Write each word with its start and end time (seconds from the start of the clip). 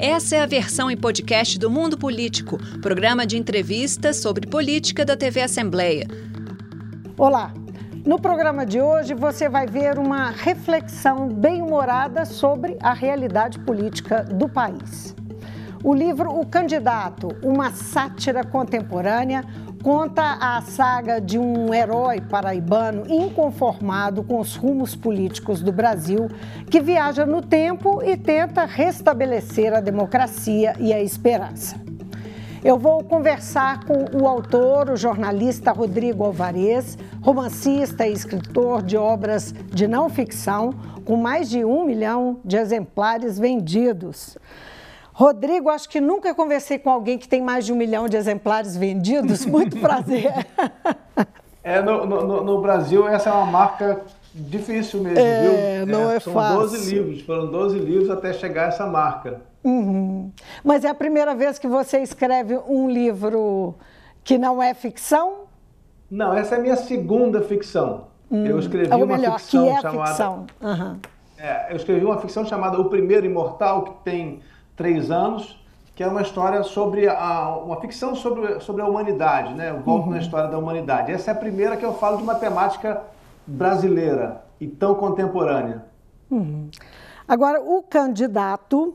Essa 0.00 0.36
é 0.36 0.40
a 0.40 0.46
versão 0.46 0.88
em 0.88 0.96
podcast 0.96 1.58
do 1.58 1.68
Mundo 1.68 1.98
Político, 1.98 2.56
programa 2.80 3.26
de 3.26 3.36
entrevistas 3.36 4.18
sobre 4.18 4.46
política 4.46 5.04
da 5.04 5.16
TV 5.16 5.42
Assembleia. 5.42 6.06
Olá! 7.16 7.52
No 8.06 8.16
programa 8.20 8.64
de 8.64 8.80
hoje 8.80 9.12
você 9.12 9.48
vai 9.48 9.66
ver 9.66 9.98
uma 9.98 10.30
reflexão 10.30 11.28
bem-humorada 11.28 12.24
sobre 12.24 12.76
a 12.80 12.92
realidade 12.92 13.58
política 13.58 14.22
do 14.22 14.48
país. 14.48 15.16
O 15.82 15.92
livro 15.92 16.30
O 16.30 16.46
Candidato, 16.46 17.36
uma 17.42 17.72
sátira 17.72 18.44
contemporânea, 18.44 19.44
conta 19.82 20.38
a 20.40 20.60
saga 20.62 21.20
de 21.20 21.38
um 21.38 21.72
herói 21.72 22.20
paraibano 22.20 23.04
inconformado 23.08 24.22
com 24.22 24.40
os 24.40 24.56
rumos 24.56 24.96
políticos 24.96 25.62
do 25.62 25.72
Brasil, 25.72 26.28
que 26.70 26.80
viaja 26.80 27.24
no 27.24 27.40
tempo 27.40 28.02
e 28.02 28.16
tenta 28.16 28.64
restabelecer 28.64 29.72
a 29.72 29.80
democracia 29.80 30.74
e 30.78 30.92
a 30.92 31.00
esperança. 31.00 31.80
Eu 32.64 32.76
vou 32.76 33.04
conversar 33.04 33.84
com 33.84 34.04
o 34.20 34.26
autor, 34.26 34.90
o 34.90 34.96
jornalista 34.96 35.70
Rodrigo 35.70 36.24
Alvarez, 36.24 36.98
romancista 37.22 38.06
e 38.06 38.12
escritor 38.12 38.82
de 38.82 38.96
obras 38.96 39.54
de 39.72 39.86
não 39.86 40.08
ficção, 40.08 40.74
com 41.04 41.16
mais 41.16 41.48
de 41.48 41.64
um 41.64 41.84
milhão 41.84 42.40
de 42.44 42.56
exemplares 42.56 43.38
vendidos. 43.38 44.36
Rodrigo, 45.18 45.68
acho 45.68 45.88
que 45.88 46.00
nunca 46.00 46.32
conversei 46.32 46.78
com 46.78 46.90
alguém 46.90 47.18
que 47.18 47.26
tem 47.26 47.42
mais 47.42 47.66
de 47.66 47.72
um 47.72 47.76
milhão 47.76 48.08
de 48.08 48.16
exemplares 48.16 48.76
vendidos. 48.76 49.44
Muito 49.50 49.76
prazer. 49.80 50.46
É, 51.60 51.82
no, 51.82 52.06
no, 52.06 52.44
no 52.44 52.62
Brasil, 52.62 53.08
essa 53.08 53.28
é 53.28 53.32
uma 53.32 53.46
marca 53.46 54.00
difícil 54.32 55.00
mesmo, 55.00 55.18
é, 55.18 55.78
viu? 55.78 55.86
Não 55.88 56.08
é, 56.08 56.16
é 56.18 56.20
são 56.20 56.32
fácil. 56.32 56.60
12 56.60 56.94
livros, 56.94 57.22
foram 57.22 57.50
12 57.50 57.78
livros 57.80 58.10
até 58.10 58.32
chegar 58.32 58.66
a 58.66 58.68
essa 58.68 58.86
marca. 58.86 59.40
Uhum. 59.64 60.30
Mas 60.62 60.84
é 60.84 60.88
a 60.88 60.94
primeira 60.94 61.34
vez 61.34 61.58
que 61.58 61.66
você 61.66 61.98
escreve 61.98 62.56
um 62.68 62.88
livro 62.88 63.74
que 64.22 64.38
não 64.38 64.62
é 64.62 64.72
ficção? 64.72 65.48
Não, 66.08 66.32
essa 66.32 66.54
é 66.54 66.58
a 66.58 66.62
minha 66.62 66.76
segunda 66.76 67.42
ficção. 67.42 68.06
Hum. 68.30 68.46
Eu 68.46 68.60
escrevi 68.60 68.92
Ou 68.92 69.02
uma 69.02 69.16
melhor, 69.16 69.40
ficção 69.40 69.64
que 69.64 69.70
é 69.70 69.80
chamada. 69.80 70.06
Ficção. 70.06 70.46
Uhum. 70.62 70.96
É, 71.36 71.72
eu 71.72 71.76
escrevi 71.76 72.04
uma 72.04 72.18
ficção 72.18 72.46
chamada 72.46 72.80
O 72.80 72.84
Primeiro 72.84 73.26
Imortal, 73.26 73.82
que 73.82 74.04
tem 74.04 74.40
três 74.78 75.10
anos, 75.10 75.58
que 75.94 76.04
é 76.04 76.06
uma 76.06 76.22
história 76.22 76.62
sobre 76.62 77.08
a, 77.08 77.56
uma 77.56 77.80
ficção 77.80 78.14
sobre, 78.14 78.60
sobre 78.60 78.80
a 78.80 78.86
humanidade, 78.86 79.52
né? 79.52 79.70
Eu 79.70 79.80
volto 79.80 80.04
uhum. 80.04 80.12
na 80.12 80.18
história 80.18 80.48
da 80.48 80.56
humanidade. 80.56 81.10
Essa 81.10 81.32
é 81.32 81.34
a 81.34 81.36
primeira 81.36 81.76
que 81.76 81.84
eu 81.84 81.92
falo 81.94 82.16
de 82.16 82.22
uma 82.22 82.36
temática 82.36 83.02
brasileira 83.44 84.44
e 84.60 84.68
tão 84.68 84.94
contemporânea. 84.94 85.84
Uhum. 86.30 86.70
Agora, 87.26 87.60
o 87.60 87.82
candidato, 87.82 88.94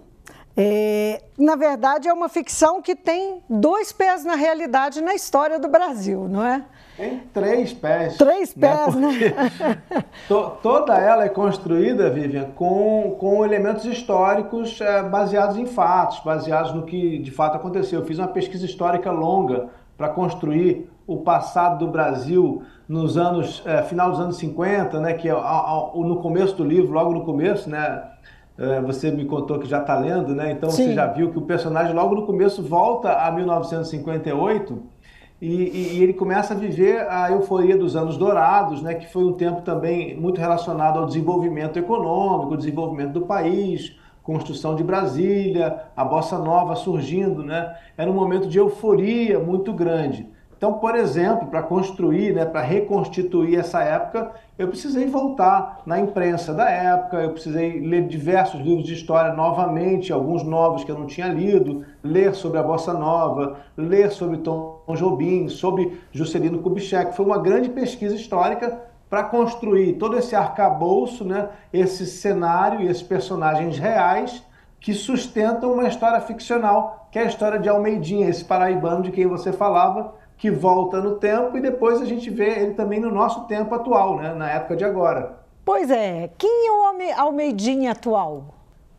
é, 0.56 1.22
na 1.38 1.58
verdade, 1.58 2.08
é 2.08 2.14
uma 2.14 2.30
ficção 2.30 2.82
que 2.82 2.96
tem 2.96 3.44
dois 3.50 3.92
pés 3.92 4.24
na 4.24 4.36
realidade 4.36 5.02
na 5.02 5.14
história 5.14 5.60
do 5.60 5.68
Brasil, 5.68 6.28
não 6.30 6.44
é? 6.44 6.64
Tem 6.96 7.24
três 7.34 7.74
pés. 7.74 8.18
Três 8.18 8.54
pés, 8.54 8.96
né? 8.96 9.12
né? 9.12 10.04
to, 10.28 10.52
toda 10.62 10.96
ela 10.96 11.26
é 11.26 11.30
construída, 11.30 12.10
Vivian, 12.10 12.52
com, 12.56 13.16
com 13.20 13.44
elementos 13.44 13.86
históricos 13.86 14.80
é, 14.80 15.02
baseados 15.02 15.58
em 15.58 15.66
fatos, 15.66 16.20
baseados 16.20 16.74
no 16.74 16.84
que 16.84 17.18
de 17.18 17.32
fato 17.32 17.56
aconteceu. 17.56 18.02
Eu 18.02 18.06
fiz 18.06 18.20
uma 18.20 18.28
pesquisa 18.28 18.66
histórica 18.66 19.12
longa 19.12 19.70
para 19.98 20.10
construir 20.10 20.90
o 21.08 21.18
passado 21.18 21.86
do 21.86 21.92
Brasil 21.92 22.64
nos 22.88 23.18
anos, 23.18 23.64
é, 23.66 23.82
final 23.82 24.12
dos 24.12 24.20
anos 24.20 24.38
50, 24.38 25.00
né, 25.00 25.14
que 25.14 25.28
é, 25.28 25.34
no 25.34 26.20
começo 26.22 26.56
do 26.56 26.64
livro, 26.64 26.94
logo 26.94 27.12
no 27.12 27.26
começo, 27.26 27.70
né, 27.70 28.04
é, 28.58 28.80
você 28.82 29.10
me 29.10 29.26
contou 29.26 29.60
que 29.60 29.68
já 29.68 29.80
está 29.80 29.98
lendo, 29.98 30.36
né, 30.36 30.52
então 30.52 30.70
Sim. 30.70 30.88
você 30.88 30.94
já 30.94 31.08
viu 31.08 31.32
que 31.32 31.38
o 31.38 31.42
personagem 31.42 31.94
logo 31.94 32.16
no 32.16 32.26
começo 32.26 32.62
volta 32.62 33.14
a 33.14 33.32
1958 33.32 34.93
e, 35.46 35.98
e, 35.98 36.02
ele 36.02 36.14
começa 36.14 36.54
a 36.54 36.58
viver 36.58 37.06
a 37.10 37.30
euforia 37.30 37.76
dos 37.76 37.98
anos 37.98 38.16
dourados, 38.16 38.82
né, 38.82 38.94
que 38.94 39.12
foi 39.12 39.26
um 39.26 39.34
tempo 39.34 39.62
também 39.62 40.16
muito 40.16 40.40
relacionado 40.40 40.98
ao 40.98 41.06
desenvolvimento 41.06 41.78
econômico, 41.78 42.56
desenvolvimento 42.56 43.12
do 43.12 43.22
país, 43.24 43.94
construção 44.24 44.74
de 44.74 44.86
Brasília, 44.86 45.82
a 45.98 46.06
bossa 46.06 46.40
nova 46.40 46.76
surgindo, 46.76 47.44
né? 47.44 47.76
Era 47.98 48.10
um 48.10 48.14
momento 48.14 48.48
de 48.48 48.58
euforia 48.58 49.38
muito 49.38 49.74
grande. 49.74 50.26
Então, 50.58 50.76
por 50.76 50.96
exemplo, 50.96 51.48
para 51.48 51.62
construir, 51.62 52.34
né, 52.34 52.46
para 52.46 52.62
reconstituir 52.62 53.60
essa 53.60 53.84
época, 53.84 54.32
eu 54.58 54.70
precisei 54.70 55.08
voltar 55.08 55.82
na 55.86 56.00
imprensa 56.00 56.54
da 56.54 56.70
época, 56.70 57.18
eu 57.18 57.32
precisei 57.32 57.82
ler 57.82 58.08
diversos 58.08 58.62
livros 58.62 58.86
de 58.86 58.94
história 58.94 59.34
novamente, 59.34 60.14
alguns 60.14 60.42
novos 60.42 60.86
que 60.86 60.92
eu 60.92 60.98
não 60.98 61.06
tinha 61.06 61.28
lido, 61.28 61.84
ler 62.02 62.34
sobre 62.34 62.60
a 62.60 62.64
Bossa 62.64 62.94
Nova, 62.94 63.58
ler 63.76 64.10
sobre 64.10 64.38
Tom 64.38 64.73
Jobim, 64.88 65.48
sobre 65.48 66.00
Juscelino 66.12 66.60
Kubitschek. 66.60 67.16
Foi 67.16 67.26
uma 67.26 67.38
grande 67.38 67.70
pesquisa 67.70 68.16
histórica 68.16 68.82
para 69.10 69.24
construir 69.24 69.94
todo 69.94 70.18
esse 70.18 70.36
arcabouço, 70.36 71.24
né, 71.24 71.50
esse 71.72 72.06
cenário 72.06 72.82
e 72.82 72.88
esses 72.88 73.04
personagens 73.04 73.78
reais 73.78 74.44
que 74.80 74.94
sustentam 74.94 75.72
uma 75.72 75.88
história 75.88 76.20
ficcional, 76.20 77.08
que 77.10 77.18
é 77.18 77.22
a 77.22 77.28
história 77.28 77.58
de 77.58 77.70
Almeidinha, 77.70 78.28
esse 78.28 78.44
paraibano 78.44 79.02
de 79.02 79.12
quem 79.12 79.28
você 79.28 79.54
falava, 79.54 80.16
que 80.36 80.52
volta 80.52 81.00
no 81.00 81.16
tempo 81.16 81.58
e 81.58 81.62
depois 81.62 82.02
a 82.02 82.06
gente 82.06 82.30
vê 82.30 82.60
ele 82.60 82.74
também 82.74 83.00
no 83.00 83.10
nosso 83.10 83.46
tempo 83.46 83.74
atual, 83.74 84.18
né? 84.18 84.34
na 84.34 84.50
época 84.50 84.76
de 84.76 84.84
agora. 84.84 85.38
Pois 85.64 85.90
é. 85.90 86.30
Quem 86.38 86.68
é 86.68 86.72
o 86.72 87.22
Almeidinha 87.22 87.92
atual? 87.92 88.46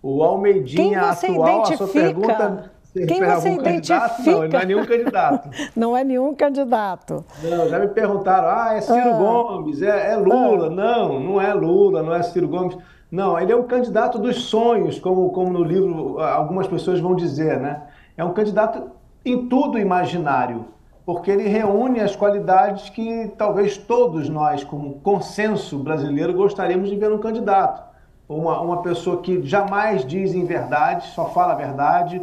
O 0.02 0.22
Almeidinha 0.22 1.10
atual, 1.10 1.64
identifica? 1.64 1.74
a 1.74 1.76
sua 1.76 1.88
pergunta... 1.88 2.73
Quem 3.06 3.24
você 3.24 3.50
identifica? 3.50 4.22
Não, 4.24 4.44
ele 4.44 4.48
não 4.48 4.58
é 4.60 4.64
nenhum 4.64 4.86
candidato. 4.86 5.50
não 5.74 5.96
é 5.96 6.04
nenhum 6.04 6.34
candidato. 6.34 7.24
Não, 7.42 7.68
já 7.68 7.78
me 7.78 7.88
perguntaram, 7.88 8.48
ah, 8.48 8.74
é 8.74 8.80
Ciro 8.80 9.10
ah. 9.10 9.18
Gomes, 9.18 9.82
é, 9.82 10.12
é 10.12 10.16
Lula. 10.16 10.66
Ah. 10.66 10.70
Não, 10.70 11.20
não 11.20 11.40
é 11.40 11.52
Lula, 11.52 12.02
não 12.02 12.14
é 12.14 12.22
Ciro 12.22 12.48
Gomes. 12.48 12.76
Não, 13.10 13.38
ele 13.38 13.52
é 13.52 13.56
um 13.56 13.64
candidato 13.64 14.18
dos 14.18 14.44
sonhos, 14.44 14.98
como, 14.98 15.30
como 15.30 15.52
no 15.52 15.62
livro 15.62 16.18
algumas 16.20 16.66
pessoas 16.66 17.00
vão 17.00 17.14
dizer, 17.14 17.60
né? 17.60 17.82
É 18.16 18.24
um 18.24 18.32
candidato 18.32 18.90
em 19.24 19.48
tudo 19.48 19.78
imaginário 19.78 20.66
porque 21.06 21.30
ele 21.30 21.48
reúne 21.48 22.00
as 22.00 22.16
qualidades 22.16 22.88
que 22.88 23.30
talvez 23.36 23.76
todos 23.76 24.28
nós, 24.28 24.64
como 24.64 25.00
consenso 25.00 25.78
brasileiro, 25.78 26.32
gostaríamos 26.32 26.88
de 26.88 26.96
ver 26.96 27.10
no 27.10 27.18
candidato. 27.18 27.82
Uma, 28.26 28.60
uma 28.60 28.82
pessoa 28.82 29.20
que 29.20 29.42
jamais 29.46 30.04
diz 30.06 30.34
em 30.34 30.46
verdade, 30.46 31.08
só 31.08 31.26
fala 31.26 31.52
a 31.52 31.56
verdade, 31.56 32.22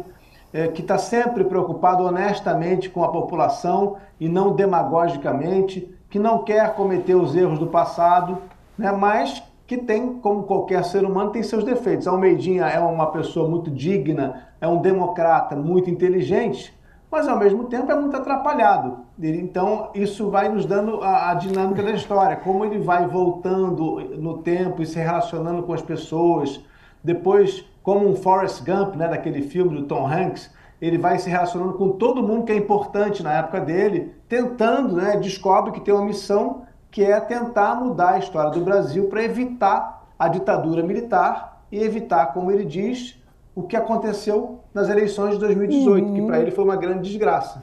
é, 0.52 0.68
que 0.68 0.82
está 0.82 0.98
sempre 0.98 1.44
preocupado 1.44 2.04
honestamente 2.04 2.90
com 2.90 3.02
a 3.02 3.08
população 3.08 3.96
e 4.20 4.28
não 4.28 4.54
demagogicamente, 4.54 5.92
que 6.10 6.18
não 6.18 6.44
quer 6.44 6.74
cometer 6.74 7.14
os 7.14 7.34
erros 7.34 7.58
do 7.58 7.66
passado, 7.66 8.38
né, 8.76 8.92
mas 8.92 9.42
que 9.66 9.78
tem, 9.78 10.14
como 10.14 10.42
qualquer 10.42 10.84
ser 10.84 11.04
humano, 11.04 11.30
tem 11.30 11.42
seus 11.42 11.64
defeitos. 11.64 12.06
Almeidinha 12.06 12.64
é 12.66 12.78
uma 12.78 13.06
pessoa 13.06 13.48
muito 13.48 13.70
digna, 13.70 14.48
é 14.60 14.68
um 14.68 14.82
democrata 14.82 15.56
muito 15.56 15.88
inteligente, 15.88 16.76
mas 17.10 17.26
ao 17.26 17.38
mesmo 17.38 17.64
tempo 17.64 17.90
é 17.90 17.94
muito 17.94 18.16
atrapalhado. 18.16 18.98
Então, 19.18 19.90
isso 19.94 20.30
vai 20.30 20.48
nos 20.48 20.66
dando 20.66 21.02
a, 21.02 21.30
a, 21.30 21.34
dinâmica 21.34 21.82
da 21.82 21.92
história, 21.92 22.36
como 22.36 22.64
ele 22.64 22.78
vai 22.78 23.06
voltando 23.06 24.00
no 24.18 24.38
tempo 24.38 24.82
e 24.82 24.86
se 24.86 24.98
relacionando 24.98 25.62
com 25.62 25.72
as 25.72 25.82
pessoas. 25.82 26.60
Depois, 27.02 27.64
como 27.82 28.08
um 28.08 28.14
Forrest 28.14 28.62
Gump, 28.64 28.94
né, 28.96 29.08
daquele 29.08 29.42
filme 29.42 29.74
do 29.74 29.86
Tom 29.86 30.06
Hanks, 30.06 30.50
ele 30.80 30.98
vai 30.98 31.18
se 31.18 31.30
relacionando 31.30 31.74
com 31.74 31.90
todo 31.90 32.22
mundo 32.22 32.44
que 32.44 32.52
é 32.52 32.56
importante 32.56 33.22
na 33.22 33.32
época 33.34 33.60
dele, 33.60 34.12
tentando, 34.28 34.96
né, 34.96 35.16
descobre 35.16 35.72
que 35.72 35.80
tem 35.80 35.94
uma 35.94 36.04
missão 36.04 36.62
que 36.90 37.04
é 37.04 37.18
tentar 37.20 37.76
mudar 37.76 38.10
a 38.10 38.18
história 38.18 38.50
do 38.50 38.60
Brasil 38.60 39.08
para 39.08 39.22
evitar 39.22 40.06
a 40.18 40.28
ditadura 40.28 40.82
militar 40.82 41.64
e 41.70 41.82
evitar, 41.82 42.26
como 42.26 42.50
ele 42.50 42.64
diz, 42.64 43.18
o 43.54 43.62
que 43.62 43.76
aconteceu 43.76 44.60
nas 44.74 44.88
eleições 44.88 45.34
de 45.34 45.40
2018, 45.40 46.06
uhum. 46.06 46.14
que 46.14 46.22
para 46.22 46.40
ele 46.40 46.50
foi 46.50 46.64
uma 46.64 46.76
grande 46.76 47.08
desgraça. 47.08 47.62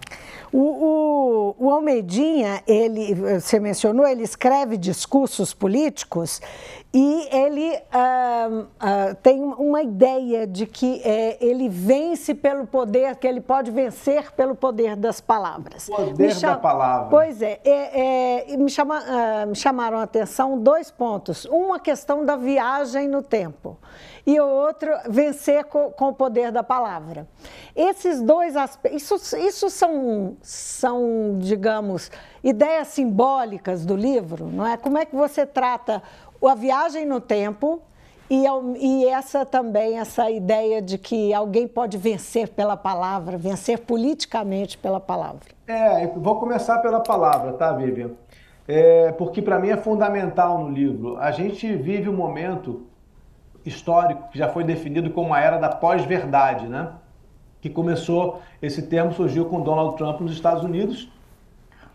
O, 0.52 0.60
o, 0.60 0.99
o, 1.58 1.70
Almeidinha, 1.70 2.62
ele, 2.68 3.14
você 3.14 3.60
mencionou, 3.60 4.08
ele 4.08 4.24
escreve 4.24 4.78
discursos 4.78 5.54
políticos 5.54 6.42
e 6.94 7.28
ele 7.32 7.76
uh, 7.76 9.16
tem 9.22 9.44
uma 9.44 9.84
ideia 9.84 10.48
de 10.48 10.66
que 10.66 11.02
é, 11.04 11.38
ele 11.40 11.70
vence 11.70 12.34
pelo 12.34 12.66
poder, 12.66 13.16
que 13.18 13.28
ele 13.28 13.42
pode 13.42 13.70
vencer 13.70 14.32
pelo 14.32 14.56
poder 14.56 14.96
das 14.96 15.22
palavras. 15.22 15.88
Poder 15.88 16.34
cham... 16.34 16.52
da 16.52 16.58
palavra. 16.58 17.10
Pois 17.10 17.42
é, 17.42 17.60
é, 17.64 18.54
é 18.54 18.58
me, 18.58 18.70
chama, 18.70 19.00
uh, 19.00 19.48
me 19.48 19.56
chamaram 19.56 20.00
a 20.00 20.04
atenção 20.04 20.58
dois 20.58 20.90
pontos. 20.90 21.46
Uma 21.46 21.80
questão 21.80 22.26
da 22.26 22.36
viagem 22.36 23.08
no 23.08 23.22
tempo 23.22 23.78
e 24.26 24.40
o 24.40 24.46
outro 24.46 24.92
vencer 25.10 25.66
com, 25.66 25.92
com 25.92 26.10
o 26.10 26.14
poder 26.14 26.52
da 26.52 26.64
palavra. 26.64 27.28
Esses 27.76 28.22
dois 28.22 28.56
aspectos, 28.56 29.02
isso, 29.02 29.38
isso 29.38 29.70
são, 29.70 30.36
são, 30.42 31.38
digamos, 31.40 32.12
ideias 32.44 32.88
simbólicas 32.90 33.86
do 33.86 33.96
livro, 33.96 34.46
não 34.48 34.66
é? 34.66 34.78
Como 34.78 34.98
é 34.98 35.06
que 35.06 35.16
você 35.16 35.46
trata 35.46 36.02
a 36.44 36.56
viagem 36.56 37.06
no 37.06 37.20
tempo 37.20 37.82
E, 38.32 38.46
e, 38.78 39.06
essa 39.08 39.44
também, 39.44 39.98
essa 39.98 40.30
ideia 40.30 40.84
de 40.84 41.00
que 41.00 41.34
alguém 41.34 41.68
pode 41.68 41.98
vencer 41.98 42.48
pela 42.50 42.78
palavra, 42.78 43.40
vencer 43.40 43.80
politicamente 43.80 44.78
pela 44.78 45.00
palavra. 45.00 45.50
É, 45.68 46.06
vou 46.06 46.40
começar 46.40 46.78
pela 46.78 47.00
palavra, 47.00 47.54
tá, 47.54 47.74
Vivian? 47.74 48.12
É, 48.68 49.12
porque 49.14 49.42
para 49.42 49.58
mim 49.58 49.70
é 49.70 49.78
fundamental 49.78 50.60
no 50.60 50.70
livro. 50.70 51.18
A 51.18 51.32
gente 51.32 51.76
vive 51.76 52.08
um 52.08 52.16
momento 52.16 52.86
histórico 53.66 54.30
que 54.32 54.38
já 54.38 54.48
foi 54.50 54.64
definido 54.64 55.10
como 55.12 55.34
a 55.34 55.40
era 55.40 55.58
da 55.58 55.70
pós-verdade, 55.70 56.68
né? 56.68 56.94
Que 57.62 57.70
começou, 57.70 58.42
esse 58.62 58.84
termo 58.84 59.14
surgiu 59.14 59.46
com 59.46 59.62
Donald 59.62 59.98
Trump 59.98 60.22
nos 60.22 60.32
Estados 60.32 60.64
Unidos, 60.64 61.12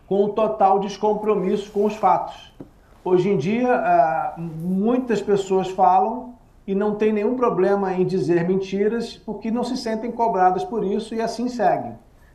com 0.07 0.25
um 0.25 0.29
total 0.29 0.79
descompromisso 0.79 1.71
com 1.71 1.85
os 1.85 1.95
fatos. 1.95 2.53
Hoje 3.03 3.29
em 3.29 3.37
dia, 3.37 3.73
ah, 3.73 4.33
muitas 4.37 5.21
pessoas 5.21 5.69
falam 5.69 6.35
e 6.67 6.73
não 6.73 6.95
tem 6.95 7.13
nenhum 7.13 7.35
problema 7.35 7.93
em 7.93 8.05
dizer 8.05 8.47
mentiras 8.47 9.15
porque 9.15 9.51
não 9.51 9.63
se 9.63 9.77
sentem 9.77 10.11
cobradas 10.11 10.63
por 10.63 10.83
isso 10.83 11.13
e 11.13 11.21
assim 11.21 11.47
seguem. 11.47 11.93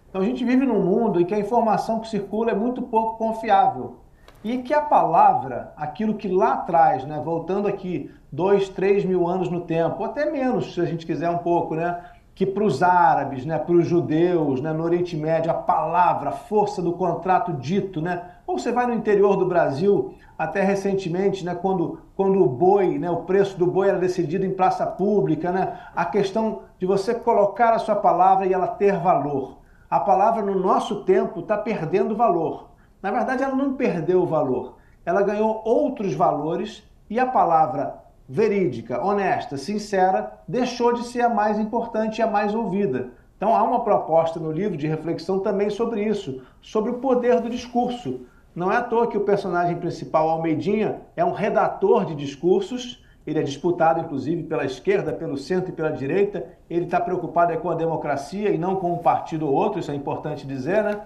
Então 0.08 0.22
a 0.22 0.24
gente 0.24 0.44
vive 0.44 0.66
num 0.66 0.82
mundo 0.82 1.20
em 1.20 1.24
que 1.24 1.34
a 1.34 1.38
informação 1.38 2.00
que 2.00 2.08
circula 2.08 2.50
é 2.50 2.54
muito 2.54 2.82
pouco 2.82 3.16
confiável 3.16 3.96
e 4.42 4.58
que 4.58 4.72
a 4.72 4.80
palavra, 4.80 5.72
aquilo 5.76 6.14
que 6.14 6.28
lá 6.28 6.54
atrás, 6.54 7.04
né, 7.04 7.20
voltando 7.22 7.68
aqui 7.68 8.10
dois, 8.32 8.68
três 8.68 9.04
mil 9.04 9.26
anos 9.26 9.50
no 9.50 9.62
tempo, 9.62 10.04
até 10.04 10.30
menos 10.30 10.74
se 10.74 10.80
a 10.80 10.84
gente 10.84 11.04
quiser 11.06 11.30
um 11.30 11.38
pouco, 11.38 11.74
né, 11.74 12.04
que 12.34 12.46
para 12.46 12.64
os 12.64 12.82
árabes, 12.82 13.44
né, 13.44 13.58
para 13.58 13.74
os 13.74 13.86
judeus, 13.86 14.60
né, 14.60 14.72
no 14.72 14.84
Oriente 14.84 15.16
Médio, 15.16 15.50
a 15.50 15.54
palavra, 15.54 16.30
a 16.30 16.32
força 16.32 16.80
do 16.80 16.92
contrato 16.92 17.52
dito, 17.52 18.00
né, 18.00 18.22
ou 18.46 18.58
você 18.58 18.72
vai 18.72 18.86
no 18.86 18.94
interior 18.94 19.36
do 19.36 19.46
Brasil, 19.46 20.14
até 20.38 20.62
recentemente, 20.62 21.44
né, 21.44 21.54
quando, 21.54 22.00
quando 22.16 22.42
o 22.42 22.48
boi, 22.48 22.98
né, 22.98 23.10
o 23.10 23.24
preço 23.24 23.58
do 23.58 23.66
boi 23.66 23.88
era 23.88 23.98
decidido 23.98 24.46
em 24.46 24.54
praça 24.54 24.86
pública, 24.86 25.52
né, 25.52 25.78
a 25.94 26.06
questão 26.06 26.62
de 26.78 26.86
você 26.86 27.14
colocar 27.14 27.74
a 27.74 27.78
sua 27.78 27.96
palavra 27.96 28.46
e 28.46 28.52
ela 28.54 28.68
ter 28.68 28.98
valor. 28.98 29.58
A 29.90 30.00
palavra 30.00 30.40
no 30.40 30.58
nosso 30.58 31.04
tempo 31.04 31.40
está 31.40 31.58
perdendo 31.58 32.16
valor. 32.16 32.70
Na 33.02 33.10
verdade, 33.10 33.42
ela 33.42 33.54
não 33.54 33.74
perdeu 33.74 34.22
o 34.22 34.26
valor, 34.26 34.76
ela 35.04 35.20
ganhou 35.20 35.60
outros 35.64 36.14
valores 36.14 36.88
e 37.10 37.18
a 37.18 37.26
palavra 37.26 37.98
verídica, 38.32 39.04
honesta, 39.04 39.56
sincera, 39.56 40.38
deixou 40.46 40.92
de 40.92 41.02
ser 41.02 41.22
a 41.22 41.28
mais 41.28 41.58
importante 41.58 42.18
e 42.18 42.22
a 42.22 42.28
mais 42.28 42.54
ouvida. 42.54 43.10
Então 43.36 43.52
há 43.52 43.60
uma 43.64 43.82
proposta 43.82 44.38
no 44.38 44.52
livro 44.52 44.76
de 44.76 44.86
reflexão 44.86 45.40
também 45.40 45.68
sobre 45.68 46.04
isso, 46.04 46.40
sobre 46.62 46.92
o 46.92 46.98
poder 46.98 47.40
do 47.40 47.50
discurso. 47.50 48.20
Não 48.54 48.70
é 48.70 48.76
à 48.76 48.82
toa 48.82 49.08
que 49.08 49.16
o 49.16 49.24
personagem 49.24 49.74
principal, 49.78 50.28
Almeidinha, 50.28 51.00
é 51.16 51.24
um 51.24 51.32
redator 51.32 52.04
de 52.04 52.14
discursos. 52.14 53.04
Ele 53.26 53.40
é 53.40 53.42
disputado, 53.42 53.98
inclusive, 53.98 54.44
pela 54.44 54.64
esquerda, 54.64 55.12
pelo 55.12 55.36
centro 55.36 55.70
e 55.70 55.74
pela 55.74 55.90
direita. 55.90 56.46
Ele 56.68 56.84
está 56.84 57.00
preocupado 57.00 57.52
é 57.52 57.56
com 57.56 57.68
a 57.68 57.74
democracia 57.74 58.50
e 58.50 58.58
não 58.58 58.76
com 58.76 58.92
um 58.92 58.98
partido 58.98 59.44
ou 59.48 59.52
outro, 59.52 59.80
isso 59.80 59.90
é 59.90 59.94
importante 59.94 60.46
dizer, 60.46 60.84
né? 60.84 61.00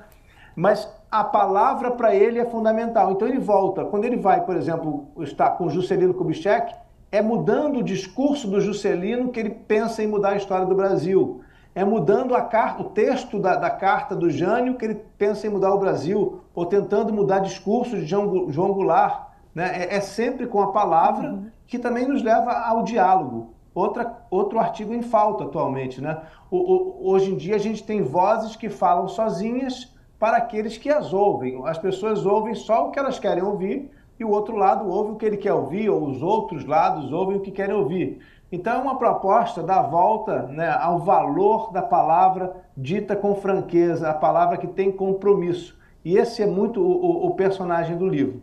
Mas 0.55 0.87
a 1.11 1.25
palavra 1.25 1.91
para 1.91 2.15
ele 2.15 2.39
é 2.39 2.45
fundamental. 2.45 3.13
Então 3.13 3.27
ele 3.27 3.39
volta. 3.39 3.83
Quando 3.87 4.05
ele 4.05 4.19
vai, 4.19 4.45
por 4.45 4.57
exemplo, 4.57 5.09
estar 5.21 5.51
com 5.53 5.71
Juscelino 5.71 6.13
Kubitschek, 6.13 6.84
é 7.11 7.23
mudando 7.23 7.79
o 7.79 7.83
discurso 7.83 8.49
do 8.49 8.61
Juscelino 8.61 9.31
que 9.31 9.41
ele 9.41 9.51
pensa 9.51 10.03
em 10.03 10.07
mudar 10.07 10.31
a 10.31 10.37
história 10.37 10.67
do 10.67 10.75
Brasil 10.75 11.43
é 11.75 11.85
mudando 11.85 12.35
a 12.35 12.43
carta, 12.43 12.83
o 12.83 12.91
texto 12.91 13.39
da, 13.39 13.57
da, 13.57 13.69
carta 13.69 14.15
do 14.15 14.31
Jânio 14.31 14.77
que 14.77 14.85
ele 14.85 15.03
pensa 15.19 15.47
em 15.47 15.51
mudar 15.51 15.75
o 15.75 15.79
Brasil, 15.79 16.41
ou 16.55 16.65
tentando 16.65 17.13
mudar 17.13 17.41
discurso 17.41 17.97
de 17.97 18.07
João, 18.07 18.51
João 18.51 18.73
Goulart. 18.73 19.29
Né? 19.55 19.83
É, 19.83 19.97
é, 19.97 20.01
sempre 20.01 20.47
com 20.47 20.61
a 20.61 20.71
palavra 20.71 21.31
uhum. 21.31 21.51
que 21.67 21.79
também 21.79 22.07
nos 22.07 22.23
leva 22.23 22.53
ao 22.53 22.85
diálogo. 22.85 23.55
Outra, 23.75 24.25
outro 24.31 24.61
artigo 24.61 24.95
em 24.95 25.03
falta 25.03 25.45
atualmente. 25.45 26.01
Né? 26.01 26.17
O, 26.49 26.59
o, 26.59 27.11
hoje 27.11 27.33
em 27.33 27.37
dia 27.37 27.57
a 27.57 27.59
gente 27.59 27.83
tem 27.83 28.03
vozes 28.03 28.55
que 28.55 28.69
falam 28.69 29.09
sozinhas 29.09 29.93
para 30.17 30.37
aqueles 30.37 30.79
que 30.79 30.91
as 30.91 31.13
ouvem. 31.13 31.61
As 31.67 31.77
pessoas 31.77 32.25
ouvem 32.25 32.55
só 32.55 32.87
o 32.87 32.91
que 32.93 33.01
elas 33.01 33.19
querem 33.19 33.43
ouvir 33.43 33.91
e 34.19 34.25
o 34.25 34.31
outro 34.31 34.57
lado 34.57 34.89
ouve 34.89 35.13
o 35.13 35.17
que 35.17 35.27
ele 35.27 35.37
quer 35.37 35.53
ouvir, 35.53 35.89
ou 35.89 36.07
os 36.07 36.23
outros 36.23 36.65
lados 36.65 37.13
ouvem 37.13 37.37
o 37.37 37.41
que 37.41 37.51
querem 37.51 37.75
ouvir. 37.75 38.21
Então, 38.51 38.77
é 38.77 38.79
uma 38.79 38.97
proposta 38.97 39.63
da 39.63 39.83
volta 39.83 40.43
né, 40.43 40.71
ao 40.81 41.01
valor 41.01 41.73
da 41.73 41.83
palavra 41.83 42.55
dita 42.77 43.17
com 43.17 43.35
franqueza, 43.35 44.09
a 44.09 44.15
palavra 44.15 44.57
que 44.57 44.67
tem 44.67 44.93
compromisso. 44.93 45.77
E 46.05 46.17
esse 46.17 46.43
é 46.43 46.47
muito 46.47 46.81
o, 46.81 47.27
o 47.27 47.35
personagem 47.35 47.97
do 47.97 48.07
livro. 48.07 48.43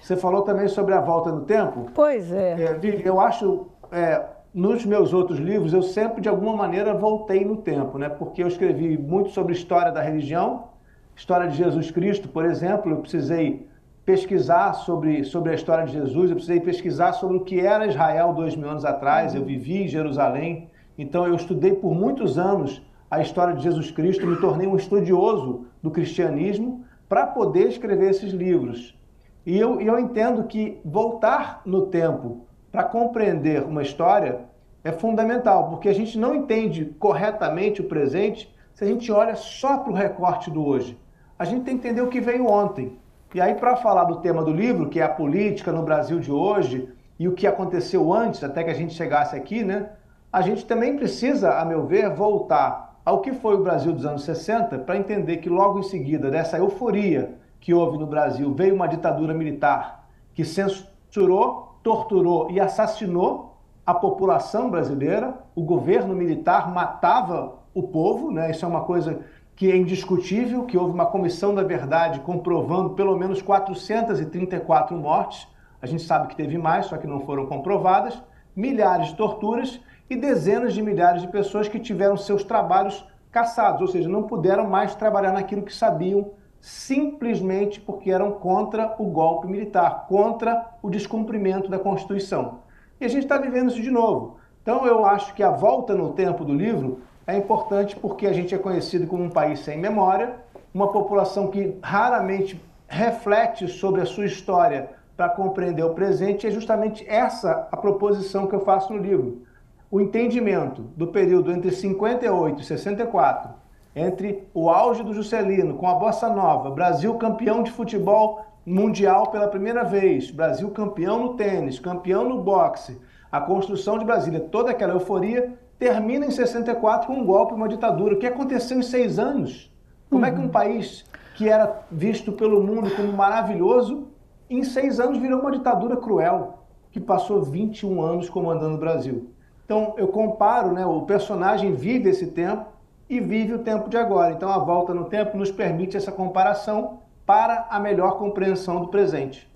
Você 0.00 0.16
falou 0.16 0.42
também 0.42 0.68
sobre 0.68 0.94
a 0.94 1.00
volta 1.00 1.32
no 1.32 1.42
tempo? 1.42 1.90
Pois 1.94 2.30
é. 2.32 2.56
é 2.62 3.02
eu 3.04 3.20
acho, 3.20 3.66
é, 3.90 4.22
nos 4.52 4.84
meus 4.86 5.12
outros 5.12 5.38
livros, 5.38 5.72
eu 5.72 5.82
sempre, 5.82 6.20
de 6.20 6.28
alguma 6.28 6.54
maneira, 6.54 6.94
voltei 6.94 7.44
no 7.44 7.56
tempo, 7.56 7.98
né? 7.98 8.08
porque 8.08 8.42
eu 8.42 8.48
escrevi 8.48 8.96
muito 8.96 9.30
sobre 9.30 9.52
história 9.52 9.90
da 9.90 10.00
religião, 10.00 10.68
história 11.16 11.48
de 11.48 11.56
Jesus 11.56 11.90
Cristo, 11.90 12.28
por 12.28 12.44
exemplo, 12.44 12.92
eu 12.92 12.98
precisei 12.98 13.66
pesquisar 14.04 14.74
sobre, 14.74 15.24
sobre 15.24 15.52
a 15.52 15.54
história 15.54 15.86
de 15.86 15.92
Jesus, 15.92 16.30
eu 16.30 16.36
precisei 16.36 16.60
pesquisar 16.60 17.12
sobre 17.14 17.36
o 17.36 17.40
que 17.40 17.60
era 17.60 17.86
Israel 17.86 18.32
dois 18.34 18.54
mil 18.54 18.68
anos 18.68 18.84
atrás. 18.84 19.34
Eu 19.34 19.44
vivi 19.44 19.82
em 19.82 19.88
Jerusalém, 19.88 20.68
então 20.96 21.26
eu 21.26 21.34
estudei 21.34 21.72
por 21.72 21.94
muitos 21.94 22.38
anos 22.38 22.82
a 23.10 23.20
história 23.20 23.54
de 23.54 23.62
Jesus 23.62 23.90
Cristo, 23.90 24.26
me 24.26 24.36
tornei 24.36 24.66
um 24.66 24.76
estudioso 24.76 25.66
do 25.82 25.90
cristianismo 25.90 26.84
para 27.08 27.26
poder 27.26 27.68
escrever 27.68 28.10
esses 28.10 28.32
livros. 28.32 28.98
E 29.46 29.58
eu, 29.58 29.80
eu 29.80 29.98
entendo 29.98 30.44
que 30.44 30.80
voltar 30.84 31.62
no 31.64 31.86
tempo 31.86 32.46
para 32.72 32.82
compreender 32.82 33.62
uma 33.62 33.82
história 33.82 34.40
é 34.82 34.90
fundamental, 34.90 35.70
porque 35.70 35.88
a 35.88 35.94
gente 35.94 36.18
não 36.18 36.34
entende 36.34 36.86
corretamente 36.98 37.80
o 37.80 37.84
presente 37.84 38.52
se 38.74 38.84
a 38.84 38.86
gente 38.86 39.10
olha 39.12 39.36
só 39.36 39.78
para 39.78 39.92
o 39.92 39.94
recorte 39.94 40.50
do 40.50 40.64
hoje. 40.64 40.98
A 41.38 41.44
gente 41.44 41.64
tem 41.64 41.78
que 41.78 41.86
entender 41.86 42.02
o 42.02 42.08
que 42.08 42.20
veio 42.20 42.46
ontem. 42.46 42.98
E 43.34 43.40
aí, 43.40 43.52
para 43.56 43.74
falar 43.74 44.04
do 44.04 44.20
tema 44.20 44.44
do 44.44 44.52
livro, 44.52 44.88
que 44.88 45.00
é 45.00 45.02
a 45.02 45.08
política 45.08 45.72
no 45.72 45.82
Brasil 45.82 46.20
de 46.20 46.30
hoje 46.30 46.88
e 47.18 47.26
o 47.26 47.32
que 47.32 47.48
aconteceu 47.48 48.12
antes, 48.12 48.44
até 48.44 48.62
que 48.62 48.70
a 48.70 48.74
gente 48.74 48.94
chegasse 48.94 49.34
aqui, 49.34 49.64
né? 49.64 49.90
A 50.32 50.40
gente 50.40 50.64
também 50.64 50.96
precisa, 50.96 51.58
a 51.58 51.64
meu 51.64 51.84
ver, 51.84 52.08
voltar 52.10 53.00
ao 53.04 53.20
que 53.20 53.32
foi 53.32 53.56
o 53.56 53.62
Brasil 53.64 53.92
dos 53.92 54.06
anos 54.06 54.22
60 54.22 54.78
para 54.78 54.96
entender 54.96 55.38
que 55.38 55.48
logo 55.48 55.80
em 55.80 55.82
seguida 55.82 56.30
dessa 56.30 56.58
euforia 56.58 57.34
que 57.58 57.74
houve 57.74 57.98
no 57.98 58.06
Brasil 58.06 58.54
veio 58.54 58.72
uma 58.72 58.86
ditadura 58.86 59.34
militar 59.34 60.06
que 60.32 60.44
censurou, 60.44 61.76
torturou 61.82 62.52
e 62.52 62.60
assassinou 62.60 63.56
a 63.84 63.92
população 63.92 64.70
brasileira. 64.70 65.34
O 65.56 65.62
governo 65.64 66.14
militar 66.14 66.72
matava 66.72 67.56
o 67.74 67.82
povo, 67.82 68.30
né? 68.30 68.52
Isso 68.52 68.64
é 68.64 68.68
uma 68.68 68.82
coisa 68.82 69.18
que 69.56 69.70
é 69.70 69.76
indiscutível 69.76 70.64
que 70.64 70.76
houve 70.76 70.92
uma 70.92 71.06
comissão 71.06 71.54
da 71.54 71.62
verdade 71.62 72.20
comprovando 72.20 72.90
pelo 72.90 73.16
menos 73.16 73.40
434 73.40 74.96
mortes. 74.96 75.46
A 75.80 75.86
gente 75.86 76.02
sabe 76.02 76.28
que 76.28 76.36
teve 76.36 76.58
mais, 76.58 76.86
só 76.86 76.96
que 76.96 77.06
não 77.06 77.20
foram 77.20 77.46
comprovadas, 77.46 78.20
milhares 78.54 79.08
de 79.08 79.16
torturas 79.16 79.80
e 80.08 80.16
dezenas 80.16 80.74
de 80.74 80.82
milhares 80.82 81.22
de 81.22 81.28
pessoas 81.28 81.68
que 81.68 81.78
tiveram 81.78 82.16
seus 82.16 82.42
trabalhos 82.42 83.06
caçados, 83.30 83.80
ou 83.80 83.88
seja, 83.88 84.08
não 84.08 84.24
puderam 84.24 84.68
mais 84.68 84.94
trabalhar 84.94 85.32
naquilo 85.32 85.62
que 85.62 85.74
sabiam, 85.74 86.32
simplesmente 86.60 87.80
porque 87.80 88.10
eram 88.10 88.32
contra 88.32 88.94
o 88.98 89.04
golpe 89.06 89.46
militar, 89.46 90.06
contra 90.08 90.70
o 90.82 90.88
descumprimento 90.88 91.68
da 91.68 91.78
Constituição. 91.78 92.60
E 93.00 93.04
a 93.04 93.08
gente 93.08 93.24
está 93.24 93.36
vivendo 93.38 93.70
isso 93.70 93.82
de 93.82 93.90
novo. 93.90 94.38
Então 94.62 94.86
eu 94.86 95.04
acho 95.04 95.34
que 95.34 95.42
a 95.42 95.50
volta 95.50 95.94
no 95.94 96.12
tempo 96.12 96.44
do 96.44 96.54
livro 96.54 97.00
é 97.26 97.36
importante 97.36 97.96
porque 97.96 98.26
a 98.26 98.32
gente 98.32 98.54
é 98.54 98.58
conhecido 98.58 99.06
como 99.06 99.24
um 99.24 99.30
país 99.30 99.60
sem 99.60 99.78
memória, 99.78 100.36
uma 100.72 100.92
população 100.92 101.48
que 101.48 101.76
raramente 101.82 102.60
reflete 102.86 103.66
sobre 103.68 104.00
a 104.00 104.06
sua 104.06 104.26
história 104.26 104.90
para 105.16 105.28
compreender 105.28 105.84
o 105.84 105.94
presente, 105.94 106.44
e 106.44 106.48
é 106.48 106.52
justamente 106.52 107.04
essa 107.08 107.68
a 107.70 107.76
proposição 107.76 108.46
que 108.46 108.54
eu 108.54 108.60
faço 108.60 108.92
no 108.92 108.98
livro. 108.98 109.42
O 109.90 110.00
entendimento 110.00 110.82
do 110.96 111.06
período 111.06 111.52
entre 111.52 111.70
58 111.70 112.60
e 112.60 112.64
64, 112.64 113.50
entre 113.94 114.48
o 114.52 114.68
auge 114.68 115.04
do 115.04 115.14
Juscelino 115.14 115.74
com 115.74 115.88
a 115.88 115.94
Bossa 115.94 116.28
Nova, 116.28 116.70
Brasil 116.70 117.14
campeão 117.14 117.62
de 117.62 117.70
futebol 117.70 118.44
mundial 118.66 119.28
pela 119.28 119.46
primeira 119.46 119.84
vez, 119.84 120.30
Brasil 120.30 120.70
campeão 120.70 121.22
no 121.22 121.34
tênis, 121.34 121.78
campeão 121.78 122.28
no 122.28 122.42
boxe, 122.42 123.00
a 123.30 123.40
construção 123.40 123.98
de 123.98 124.04
Brasília, 124.04 124.40
toda 124.40 124.70
aquela 124.70 124.94
euforia 124.94 125.54
termina 125.84 126.24
em 126.24 126.30
64 126.30 127.06
com 127.06 127.12
um 127.12 127.26
golpe, 127.26 127.52
uma 127.52 127.68
ditadura. 127.68 128.14
O 128.14 128.18
que 128.18 128.26
aconteceu 128.26 128.78
em 128.78 128.82
seis 128.82 129.18
anos? 129.18 129.70
Como 130.08 130.22
uhum. 130.22 130.30
é 130.30 130.32
que 130.32 130.38
um 130.38 130.44
uhum. 130.44 130.48
país 130.48 131.04
que 131.34 131.46
era 131.46 131.82
visto 131.90 132.32
pelo 132.32 132.62
mundo 132.62 132.88
como 132.96 133.12
maravilhoso, 133.12 134.08
em 134.48 134.64
seis 134.64 134.98
anos 134.98 135.18
virou 135.18 135.40
uma 135.40 135.50
ditadura 135.50 135.98
cruel, 135.98 136.60
que 136.90 136.98
passou 136.98 137.42
21 137.42 138.00
anos 138.00 138.30
comandando 138.30 138.76
o 138.76 138.78
Brasil? 138.78 139.28
Então 139.66 139.92
eu 139.98 140.08
comparo, 140.08 140.72
né, 140.72 140.86
o 140.86 141.02
personagem 141.02 141.74
vive 141.74 142.08
esse 142.08 142.28
tempo 142.28 142.64
e 143.06 143.20
vive 143.20 143.52
o 143.52 143.58
tempo 143.58 143.90
de 143.90 143.98
agora. 143.98 144.32
Então 144.32 144.48
a 144.48 144.56
volta 144.56 144.94
no 144.94 145.04
tempo 145.04 145.36
nos 145.36 145.52
permite 145.52 145.98
essa 145.98 146.10
comparação 146.10 147.00
para 147.26 147.66
a 147.68 147.78
melhor 147.78 148.16
compreensão 148.16 148.80
do 148.80 148.88
presente. 148.88 149.46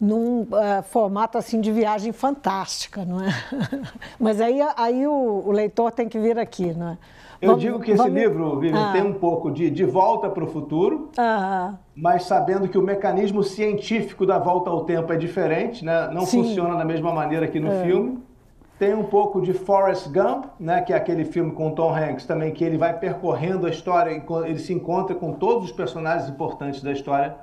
Num 0.00 0.42
uh, 0.42 0.82
formato 0.84 1.36
assim 1.36 1.60
de 1.60 1.70
viagem 1.70 2.12
fantástica, 2.12 3.04
não 3.04 3.20
é? 3.20 3.28
Mas 4.18 4.40
aí, 4.40 4.60
aí 4.76 5.06
o, 5.06 5.42
o 5.46 5.52
leitor 5.52 5.92
tem 5.92 6.08
que 6.08 6.18
vir 6.18 6.38
aqui, 6.38 6.72
não 6.72 6.90
é? 6.90 6.98
Eu 7.40 7.50
vamos, 7.50 7.62
digo 7.62 7.80
que 7.80 7.92
esse 7.92 7.98
vamos... 7.98 8.12
livro, 8.12 8.58
Vivian, 8.58 8.90
ah. 8.90 8.92
tem 8.92 9.02
um 9.02 9.14
pouco 9.14 9.50
de 9.50 9.70
De 9.70 9.84
Volta 9.84 10.28
para 10.28 10.44
o 10.44 10.46
Futuro, 10.46 11.10
ah. 11.16 11.74
mas 11.94 12.24
sabendo 12.24 12.68
que 12.68 12.76
o 12.76 12.82
mecanismo 12.82 13.42
científico 13.42 14.26
da 14.26 14.38
volta 14.38 14.68
ao 14.68 14.84
tempo 14.84 15.10
é 15.12 15.16
diferente, 15.16 15.84
né? 15.84 16.10
não 16.12 16.26
Sim. 16.26 16.44
funciona 16.44 16.76
da 16.76 16.84
mesma 16.84 17.12
maneira 17.12 17.48
que 17.48 17.58
no 17.58 17.70
é. 17.70 17.82
filme. 17.84 18.18
Tem 18.78 18.94
um 18.94 19.04
pouco 19.04 19.42
de 19.42 19.52
Forrest 19.52 20.08
Gump, 20.08 20.46
né? 20.58 20.80
que 20.80 20.92
é 20.92 20.96
aquele 20.96 21.26
filme 21.26 21.52
com 21.52 21.70
Tom 21.72 21.94
Hanks 21.94 22.24
também, 22.24 22.50
que 22.50 22.64
ele 22.64 22.78
vai 22.78 22.98
percorrendo 22.98 23.66
a 23.66 23.70
história, 23.70 24.10
ele 24.46 24.58
se 24.58 24.72
encontra 24.72 25.14
com 25.14 25.34
todos 25.34 25.66
os 25.66 25.72
personagens 25.72 26.30
importantes 26.30 26.82
da 26.82 26.90
história. 26.90 27.36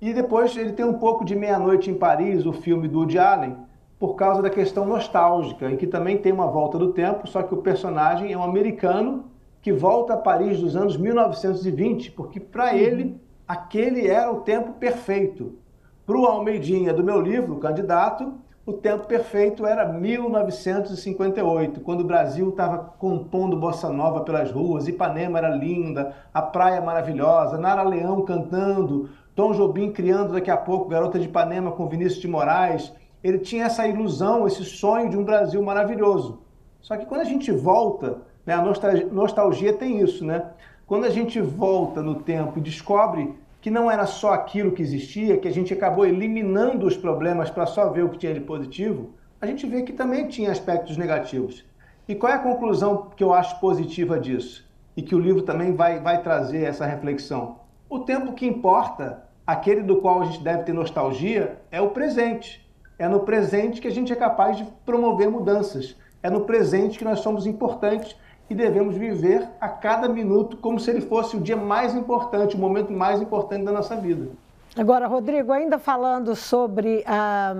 E 0.00 0.14
depois 0.14 0.56
ele 0.56 0.72
tem 0.72 0.84
um 0.84 0.98
pouco 0.98 1.24
de 1.24 1.36
Meia-Noite 1.36 1.90
em 1.90 1.94
Paris, 1.94 2.46
o 2.46 2.52
filme 2.52 2.88
do 2.88 3.00
Woody 3.00 3.18
Allen, 3.18 3.56
por 3.98 4.14
causa 4.14 4.40
da 4.40 4.48
questão 4.48 4.86
nostálgica, 4.86 5.70
em 5.70 5.76
que 5.76 5.86
também 5.86 6.16
tem 6.16 6.32
uma 6.32 6.46
volta 6.46 6.78
do 6.78 6.92
tempo, 6.92 7.28
só 7.28 7.42
que 7.42 7.52
o 7.52 7.58
personagem 7.58 8.32
é 8.32 8.38
um 8.38 8.42
americano 8.42 9.26
que 9.60 9.72
volta 9.72 10.14
a 10.14 10.16
Paris 10.16 10.58
dos 10.58 10.74
anos 10.74 10.96
1920, 10.96 12.12
porque 12.12 12.40
para 12.40 12.72
uhum. 12.72 12.78
ele 12.78 13.20
aquele 13.46 14.06
era 14.06 14.32
o 14.32 14.40
tempo 14.40 14.72
perfeito. 14.72 15.58
Para 16.06 16.16
o 16.16 16.24
Almeidinha 16.24 16.94
do 16.94 17.04
meu 17.04 17.20
livro, 17.20 17.54
o 17.54 17.58
candidato, 17.58 18.32
o 18.64 18.72
tempo 18.72 19.06
perfeito 19.06 19.66
era 19.66 19.84
1958, 19.84 21.80
quando 21.80 22.00
o 22.02 22.04
Brasil 22.04 22.50
estava 22.50 22.78
compondo 22.78 23.56
bossa 23.56 23.90
nova 23.90 24.20
pelas 24.20 24.50
ruas, 24.50 24.86
Ipanema 24.86 25.38
era 25.38 25.50
linda, 25.50 26.14
a 26.32 26.40
praia 26.40 26.80
maravilhosa, 26.80 27.58
Nara 27.58 27.82
Leão 27.82 28.22
cantando, 28.22 29.10
Tom 29.40 29.54
Jobim 29.54 29.90
criando 29.90 30.34
daqui 30.34 30.50
a 30.50 30.56
pouco 30.58 30.90
Garota 30.90 31.18
de 31.18 31.24
Ipanema 31.24 31.72
com 31.72 31.88
Vinícius 31.88 32.20
de 32.20 32.28
Moraes, 32.28 32.92
ele 33.24 33.38
tinha 33.38 33.64
essa 33.64 33.88
ilusão, 33.88 34.46
esse 34.46 34.62
sonho 34.66 35.08
de 35.08 35.16
um 35.16 35.24
Brasil 35.24 35.62
maravilhoso. 35.62 36.42
Só 36.78 36.94
que 36.94 37.06
quando 37.06 37.22
a 37.22 37.24
gente 37.24 37.50
volta, 37.50 38.18
né, 38.44 38.52
a 38.52 38.62
nostalgia 39.10 39.72
tem 39.72 39.98
isso, 39.98 40.26
né? 40.26 40.50
Quando 40.86 41.06
a 41.06 41.08
gente 41.08 41.40
volta 41.40 42.02
no 42.02 42.16
tempo 42.16 42.58
e 42.58 42.60
descobre 42.60 43.34
que 43.62 43.70
não 43.70 43.90
era 43.90 44.04
só 44.04 44.34
aquilo 44.34 44.72
que 44.72 44.82
existia, 44.82 45.38
que 45.38 45.48
a 45.48 45.52
gente 45.52 45.72
acabou 45.72 46.04
eliminando 46.04 46.86
os 46.86 46.98
problemas 46.98 47.48
para 47.48 47.64
só 47.64 47.88
ver 47.88 48.04
o 48.04 48.10
que 48.10 48.18
tinha 48.18 48.34
de 48.34 48.40
positivo, 48.40 49.14
a 49.40 49.46
gente 49.46 49.66
vê 49.66 49.80
que 49.84 49.94
também 49.94 50.28
tinha 50.28 50.52
aspectos 50.52 50.98
negativos. 50.98 51.64
E 52.06 52.14
qual 52.14 52.30
é 52.30 52.36
a 52.36 52.40
conclusão 52.40 53.08
que 53.16 53.24
eu 53.24 53.32
acho 53.32 53.58
positiva 53.58 54.20
disso? 54.20 54.68
E 54.94 55.00
que 55.00 55.14
o 55.14 55.18
livro 55.18 55.40
também 55.40 55.74
vai, 55.74 55.98
vai 55.98 56.22
trazer 56.22 56.64
essa 56.64 56.84
reflexão. 56.84 57.60
O 57.88 58.00
tempo 58.00 58.34
que 58.34 58.46
importa, 58.46 59.29
aquele 59.50 59.82
do 59.82 59.96
qual 59.96 60.22
a 60.22 60.24
gente 60.26 60.42
deve 60.42 60.62
ter 60.62 60.72
nostalgia, 60.72 61.58
é 61.70 61.80
o 61.80 61.90
presente. 61.90 62.64
É 62.98 63.08
no 63.08 63.20
presente 63.20 63.80
que 63.80 63.88
a 63.88 63.90
gente 63.90 64.12
é 64.12 64.16
capaz 64.16 64.56
de 64.56 64.64
promover 64.84 65.28
mudanças. 65.28 65.96
É 66.22 66.30
no 66.30 66.42
presente 66.42 66.98
que 66.98 67.04
nós 67.04 67.20
somos 67.20 67.46
importantes 67.46 68.14
e 68.48 68.54
devemos 68.54 68.96
viver 68.96 69.48
a 69.60 69.68
cada 69.68 70.08
minuto 70.08 70.56
como 70.56 70.78
se 70.78 70.90
ele 70.90 71.00
fosse 71.00 71.36
o 71.36 71.40
dia 71.40 71.56
mais 71.56 71.94
importante, 71.94 72.56
o 72.56 72.58
momento 72.58 72.92
mais 72.92 73.20
importante 73.20 73.64
da 73.64 73.72
nossa 73.72 73.96
vida. 73.96 74.28
Agora, 74.76 75.06
Rodrigo, 75.08 75.52
ainda 75.52 75.78
falando 75.78 76.36
sobre 76.36 77.02
ah, 77.06 77.54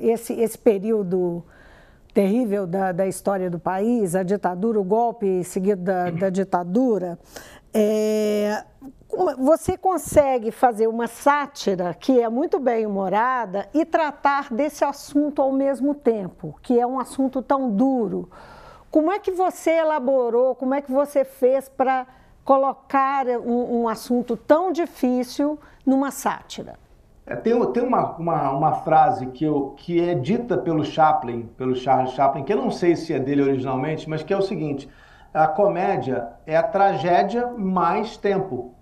esse, 0.00 0.32
esse 0.32 0.56
período 0.56 1.42
terrível 2.14 2.66
da, 2.66 2.92
da, 2.92 3.06
história 3.06 3.50
do 3.50 3.58
país, 3.58 4.14
a 4.14 4.22
ditadura, 4.22 4.80
o 4.80 4.84
golpe 4.84 5.44
seguido 5.44 5.82
da, 5.82 6.10
da 6.10 6.30
ditadura, 6.30 7.18
é, 7.78 8.64
você 9.38 9.76
consegue 9.76 10.50
fazer 10.50 10.86
uma 10.86 11.06
sátira 11.06 11.92
que 11.92 12.18
é 12.18 12.26
muito 12.26 12.58
bem 12.58 12.86
humorada 12.86 13.68
e 13.74 13.84
tratar 13.84 14.50
desse 14.50 14.82
assunto 14.82 15.42
ao 15.42 15.52
mesmo 15.52 15.94
tempo, 15.94 16.58
que 16.62 16.80
é 16.80 16.86
um 16.86 16.98
assunto 16.98 17.42
tão 17.42 17.70
duro. 17.70 18.30
Como 18.90 19.12
é 19.12 19.18
que 19.18 19.30
você 19.30 19.72
elaborou, 19.72 20.54
como 20.54 20.72
é 20.72 20.80
que 20.80 20.90
você 20.90 21.22
fez 21.22 21.68
para 21.68 22.06
colocar 22.42 23.26
um, 23.26 23.82
um, 23.82 23.88
assunto 23.88 24.38
tão 24.38 24.72
difícil 24.72 25.58
numa 25.84 26.10
sátira? 26.10 26.78
É, 27.26 27.36
tem 27.36 27.52
tem 27.72 27.82
uma, 27.82 28.16
uma, 28.16 28.52
uma, 28.52 28.72
frase 28.72 29.26
que, 29.26 29.44
eu, 29.44 29.74
que 29.76 30.00
é 30.00 30.14
dita 30.14 30.56
pelo 30.56 30.82
Chaplin, 30.82 31.42
pelo 31.58 31.74
Charles 31.74 32.12
Chaplin, 32.12 32.42
que 32.42 32.52
eu 32.52 32.56
não 32.56 32.70
sei 32.70 32.96
se 32.96 33.12
é 33.12 33.18
dele 33.18 33.42
originalmente, 33.42 34.08
mas 34.08 34.22
que 34.22 34.32
é 34.32 34.36
o 34.36 34.42
seguinte: 34.42 34.88
a 35.36 35.46
comédia 35.46 36.30
é 36.46 36.56
a 36.56 36.62
tragédia 36.62 37.46
mais 37.48 38.16
tempo. 38.16 38.72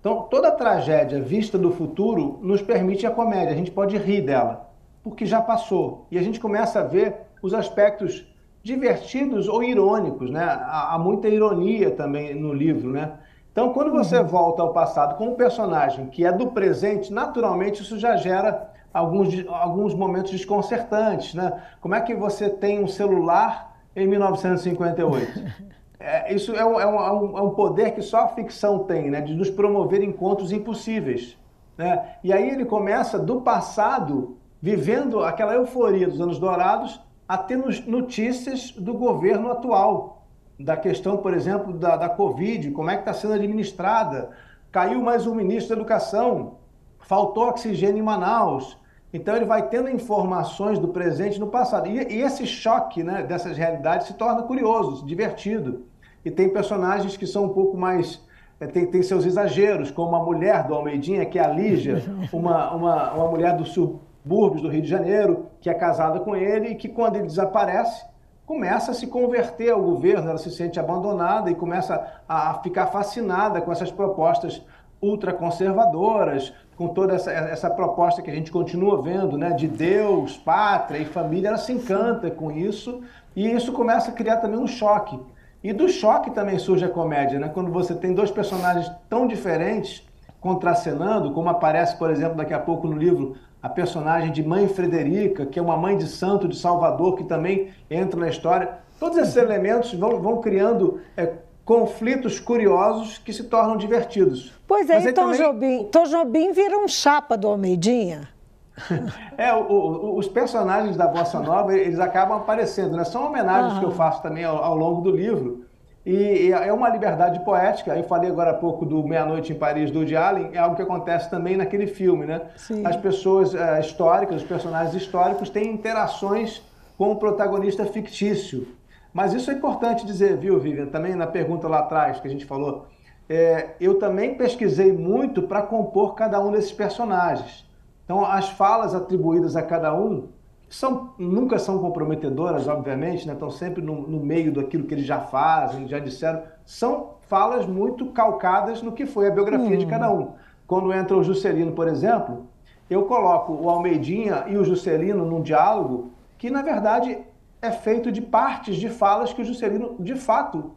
Então, 0.00 0.22
toda 0.22 0.50
tragédia 0.50 1.22
vista 1.22 1.56
do 1.56 1.70
futuro 1.70 2.40
nos 2.42 2.60
permite 2.60 3.06
a 3.06 3.12
comédia, 3.12 3.52
a 3.52 3.56
gente 3.56 3.70
pode 3.70 3.96
rir 3.96 4.22
dela, 4.22 4.70
porque 5.04 5.24
já 5.24 5.40
passou. 5.40 6.06
E 6.10 6.18
a 6.18 6.22
gente 6.22 6.40
começa 6.40 6.80
a 6.80 6.82
ver 6.82 7.14
os 7.40 7.54
aspectos 7.54 8.26
divertidos 8.60 9.46
ou 9.46 9.62
irônicos, 9.62 10.30
né? 10.30 10.44
Há, 10.44 10.98
muita 10.98 11.28
ironia 11.28 11.92
também 11.92 12.34
no 12.34 12.52
livro, 12.52 12.90
né? 12.90 13.12
Então, 13.52 13.72
quando 13.72 13.92
você 13.92 14.18
uhum. 14.18 14.26
volta 14.26 14.62
ao 14.62 14.72
passado 14.72 15.16
com 15.16 15.28
um 15.28 15.34
personagem 15.36 16.08
que 16.08 16.26
é 16.26 16.32
do 16.32 16.48
presente, 16.48 17.12
naturalmente 17.12 17.82
isso 17.82 18.00
já 18.00 18.16
gera 18.16 18.68
alguns, 18.92 19.28
alguns 19.48 19.94
momentos 19.94 20.32
desconcertantes, 20.32 21.34
né? 21.34 21.62
Como 21.80 21.94
é 21.94 22.00
que 22.00 22.16
você 22.16 22.50
tem 22.50 22.82
um 22.82 22.88
celular 22.88 23.76
em 23.94 24.08
1958? 24.08 25.74
É, 25.98 26.34
isso 26.34 26.54
é 26.54 26.64
um, 26.64 26.80
é, 26.80 26.86
um, 26.86 27.38
é 27.38 27.42
um, 27.42 27.50
poder 27.50 27.92
que 27.92 28.02
só 28.02 28.24
a 28.24 28.28
ficção 28.28 28.80
tem, 28.80 29.10
né? 29.10 29.20
de 29.20 29.34
nos 29.34 29.50
promover 29.50 30.02
encontros 30.02 30.52
impossíveis. 30.52 31.38
Né? 31.76 32.16
E 32.22 32.32
aí 32.32 32.50
ele 32.50 32.64
começa 32.64 33.18
do 33.18 33.40
passado, 33.40 34.36
vivendo 34.60 35.22
aquela 35.22 35.54
euforia 35.54 36.08
dos 36.08 36.20
anos 36.20 36.38
dourados, 36.38 37.00
a 37.28 37.38
ter 37.38 37.56
notícias 37.86 38.70
do 38.72 38.94
governo 38.94 39.50
atual, 39.50 40.26
da 40.58 40.76
questão, 40.76 41.16
por 41.16 41.34
exemplo, 41.34 41.72
da, 41.72 41.96
da 41.96 42.08
Covid, 42.08 42.70
como 42.72 42.90
é 42.90 42.94
que 42.94 43.00
está 43.00 43.12
sendo 43.12 43.34
administrada, 43.34 44.30
caiu 44.70 45.02
mais 45.02 45.26
um 45.26 45.34
ministro 45.34 45.74
da 45.74 45.80
Educação, 45.80 46.58
faltou 47.00 47.48
oxigênio 47.48 47.98
em 47.98 48.02
Manaus. 48.02 48.78
Então 49.14 49.36
ele 49.36 49.44
vai 49.44 49.68
tendo 49.68 49.88
informações 49.88 50.76
do 50.76 50.88
presente 50.88 51.36
e 51.36 51.38
do 51.38 51.46
passado. 51.46 51.86
E, 51.86 51.98
e 52.12 52.20
esse 52.20 52.44
choque 52.44 53.04
né, 53.04 53.22
dessas 53.22 53.56
realidades 53.56 54.08
se 54.08 54.14
torna 54.14 54.42
curioso, 54.42 55.06
divertido 55.06 55.84
e 56.24 56.32
tem 56.32 56.48
personagens 56.48 57.16
que 57.16 57.24
são 57.24 57.44
um 57.44 57.50
pouco 57.50 57.76
mais. 57.76 58.20
É, 58.58 58.66
tem, 58.66 58.84
tem 58.86 59.02
seus 59.04 59.24
exageros, 59.24 59.92
como 59.92 60.16
a 60.16 60.24
mulher 60.24 60.66
do 60.66 60.74
Almeidinha, 60.74 61.24
que 61.26 61.38
é 61.38 61.44
a 61.44 61.48
Lígia, 61.48 62.02
uma, 62.32 62.74
uma, 62.74 63.12
uma 63.12 63.28
mulher 63.28 63.56
dos 63.56 63.72
subúrbios 63.72 64.62
do 64.62 64.68
Rio 64.68 64.82
de 64.82 64.88
Janeiro, 64.88 65.46
que 65.60 65.70
é 65.70 65.74
casada 65.74 66.18
com 66.18 66.34
ele 66.34 66.70
e 66.70 66.74
que, 66.74 66.88
quando 66.88 67.14
ele 67.14 67.26
desaparece, 67.26 68.04
começa 68.44 68.90
a 68.90 68.94
se 68.94 69.06
converter 69.06 69.70
ao 69.70 69.80
governo, 69.80 70.28
ela 70.28 70.38
se 70.38 70.50
sente 70.50 70.80
abandonada 70.80 71.50
e 71.50 71.54
começa 71.54 72.20
a 72.28 72.54
ficar 72.54 72.86
fascinada 72.86 73.60
com 73.60 73.70
essas 73.70 73.92
propostas 73.92 74.60
ultraconservadoras, 75.04 76.52
com 76.76 76.88
toda 76.88 77.14
essa, 77.14 77.30
essa 77.30 77.70
proposta 77.70 78.20
que 78.20 78.30
a 78.30 78.34
gente 78.34 78.50
continua 78.50 79.00
vendo, 79.00 79.38
né, 79.38 79.50
de 79.50 79.68
Deus, 79.68 80.36
pátria 80.36 80.98
e 80.98 81.04
família, 81.04 81.48
ela 81.48 81.58
se 81.58 81.72
encanta 81.72 82.30
com 82.30 82.50
isso 82.50 83.00
e 83.36 83.48
isso 83.50 83.72
começa 83.72 84.10
a 84.10 84.14
criar 84.14 84.38
também 84.38 84.58
um 84.58 84.66
choque 84.66 85.18
e 85.64 85.72
do 85.72 85.88
choque 85.88 86.30
também 86.30 86.58
surge 86.58 86.84
a 86.84 86.90
comédia, 86.90 87.38
né? 87.38 87.48
Quando 87.48 87.72
você 87.72 87.94
tem 87.94 88.12
dois 88.12 88.30
personagens 88.30 88.92
tão 89.08 89.26
diferentes 89.26 90.06
contracenando, 90.38 91.32
como 91.32 91.48
aparece, 91.48 91.96
por 91.96 92.10
exemplo, 92.10 92.36
daqui 92.36 92.52
a 92.52 92.58
pouco 92.58 92.86
no 92.86 92.98
livro, 92.98 93.34
a 93.62 93.68
personagem 93.70 94.30
de 94.30 94.46
Mãe 94.46 94.68
Frederica, 94.68 95.46
que 95.46 95.58
é 95.58 95.62
uma 95.62 95.74
mãe 95.74 95.96
de 95.96 96.06
santo 96.06 96.46
de 96.46 96.54
Salvador, 96.54 97.16
que 97.16 97.24
também 97.24 97.70
entra 97.90 98.20
na 98.20 98.28
história. 98.28 98.74
Todos 99.00 99.16
esses 99.16 99.36
elementos 99.36 99.94
vão, 99.94 100.20
vão 100.20 100.42
criando 100.42 101.00
é, 101.16 101.32
conflitos 101.64 102.38
curiosos 102.38 103.18
que 103.18 103.32
se 103.32 103.44
tornam 103.44 103.76
divertidos. 103.76 104.52
Pois 104.66 104.88
é, 104.90 105.12
Tom, 105.12 105.32
também... 105.32 105.38
Jobim, 105.38 105.84
Tom 105.84 106.04
Jobim 106.04 106.52
vira 106.52 106.76
um 106.78 106.86
chapa 106.86 107.36
do 107.36 107.48
Almeidinha. 107.48 108.28
É, 109.36 109.52
o, 109.52 109.62
o, 109.62 110.18
os 110.18 110.28
personagens 110.28 110.96
da 110.96 111.08
Bossa 111.08 111.40
Nova, 111.40 111.76
eles 111.76 111.98
acabam 111.98 112.38
aparecendo, 112.38 112.96
né? 112.96 113.02
São 113.04 113.26
homenagens 113.26 113.74
uhum. 113.74 113.78
que 113.80 113.84
eu 113.86 113.90
faço 113.90 114.22
também 114.22 114.44
ao, 114.44 114.62
ao 114.62 114.76
longo 114.76 115.00
do 115.00 115.10
livro. 115.10 115.64
E, 116.06 116.12
e, 116.46 116.52
é 116.52 116.72
uma 116.72 116.88
liberdade 116.88 117.40
poética. 117.44 117.96
Eu 117.96 118.04
falei 118.04 118.30
agora 118.30 118.50
há 118.50 118.54
pouco 118.54 118.86
do 118.86 119.02
Meia-Noite 119.02 119.52
em 119.52 119.56
Paris, 119.56 119.90
do 119.90 120.00
Woody 120.00 120.14
Allen, 120.14 120.50
é 120.52 120.58
algo 120.58 120.76
que 120.76 120.82
acontece 120.82 121.28
também 121.28 121.56
naquele 121.56 121.88
filme, 121.88 122.26
né? 122.26 122.42
Sim. 122.56 122.86
As 122.86 122.96
pessoas 122.96 123.54
é, 123.54 123.80
históricas, 123.80 124.42
os 124.42 124.46
personagens 124.46 124.94
históricos 124.94 125.50
têm 125.50 125.72
interações 125.72 126.62
com 126.96 127.10
o 127.10 127.16
protagonista 127.16 127.84
fictício. 127.86 128.68
Mas 129.14 129.32
isso 129.32 129.48
é 129.48 129.54
importante 129.54 130.04
dizer, 130.04 130.36
viu, 130.36 130.58
Vivian? 130.58 130.86
Também 130.86 131.14
na 131.14 131.26
pergunta 131.28 131.68
lá 131.68 131.78
atrás 131.78 132.18
que 132.18 132.26
a 132.26 132.30
gente 132.30 132.44
falou. 132.44 132.86
É, 133.28 133.76
eu 133.80 133.98
também 133.98 134.34
pesquisei 134.34 134.92
muito 134.92 135.42
para 135.42 135.62
compor 135.62 136.14
cada 136.16 136.40
um 136.40 136.50
desses 136.50 136.72
personagens. 136.72 137.64
Então, 138.04 138.24
as 138.26 138.50
falas 138.50 138.92
atribuídas 138.92 139.54
a 139.54 139.62
cada 139.62 139.94
um 139.94 140.28
são, 140.68 141.14
nunca 141.16 141.60
são 141.60 141.78
comprometedoras, 141.78 142.66
obviamente, 142.66 143.24
né? 143.26 143.34
estão 143.34 143.50
sempre 143.50 143.80
no, 143.80 144.02
no 144.02 144.18
meio 144.18 144.52
daquilo 144.52 144.84
que 144.84 144.94
eles 144.94 145.06
já 145.06 145.20
fazem, 145.20 145.86
já 145.86 146.00
disseram. 146.00 146.42
São 146.66 147.14
falas 147.28 147.64
muito 147.66 148.06
calcadas 148.06 148.82
no 148.82 148.92
que 148.92 149.06
foi 149.06 149.28
a 149.28 149.30
biografia 149.30 149.76
hum. 149.76 149.78
de 149.78 149.86
cada 149.86 150.10
um. 150.12 150.32
Quando 150.66 150.92
entra 150.92 151.16
o 151.16 151.22
Juscelino, 151.22 151.72
por 151.72 151.86
exemplo, 151.86 152.46
eu 152.90 153.04
coloco 153.04 153.52
o 153.52 153.70
Almeidinha 153.70 154.44
e 154.48 154.56
o 154.56 154.64
Juscelino 154.64 155.24
num 155.24 155.40
diálogo 155.40 156.10
que, 156.36 156.50
na 156.50 156.62
verdade, 156.62 157.18
é 157.64 157.70
feito 157.70 158.12
de 158.12 158.20
partes 158.20 158.76
de 158.76 158.88
falas 158.88 159.32
que 159.32 159.40
o 159.40 159.44
Juscelino, 159.44 159.96
de 159.98 160.14
fato, 160.14 160.74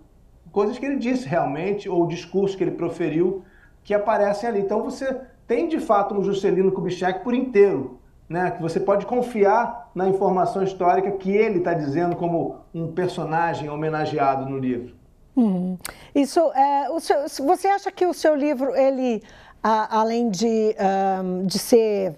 coisas 0.52 0.80
que 0.80 0.86
ele 0.86 0.96
disse 0.98 1.28
realmente, 1.28 1.90
ou 1.90 2.08
discurso 2.08 2.58
que 2.58 2.64
ele 2.64 2.72
proferiu, 2.72 3.44
que 3.84 3.94
aparecem 3.94 4.50
ali. 4.50 4.62
Então 4.62 4.84
você 4.84 5.20
tem, 5.46 5.68
de 5.68 5.80
fato, 5.80 6.16
um 6.16 6.24
Juscelino 6.24 6.72
Kubitschek 6.72 7.24
por 7.24 7.34
inteiro, 7.34 8.00
né? 8.30 8.52
que 8.52 8.62
você 8.62 8.80
pode 8.80 9.06
confiar 9.06 9.92
na 9.94 10.08
informação 10.08 10.64
histórica 10.64 11.12
que 11.12 11.32
ele 11.32 11.60
está 11.60 11.74
dizendo 11.74 12.16
como 12.16 12.58
um 12.74 12.92
personagem 12.92 13.70
homenageado 13.70 14.50
no 14.50 14.58
livro. 14.58 14.96
Uhum. 15.36 15.78
Isso, 16.16 16.40
é, 16.54 16.88
seu, 17.00 17.46
você 17.46 17.68
acha 17.68 17.92
que 17.92 18.06
o 18.06 18.14
seu 18.14 18.36
livro, 18.36 18.76
ele, 18.76 19.22
a, 19.62 20.00
além 20.00 20.30
de, 20.30 20.76
um, 21.24 21.46
de 21.46 21.60
ser 21.60 22.16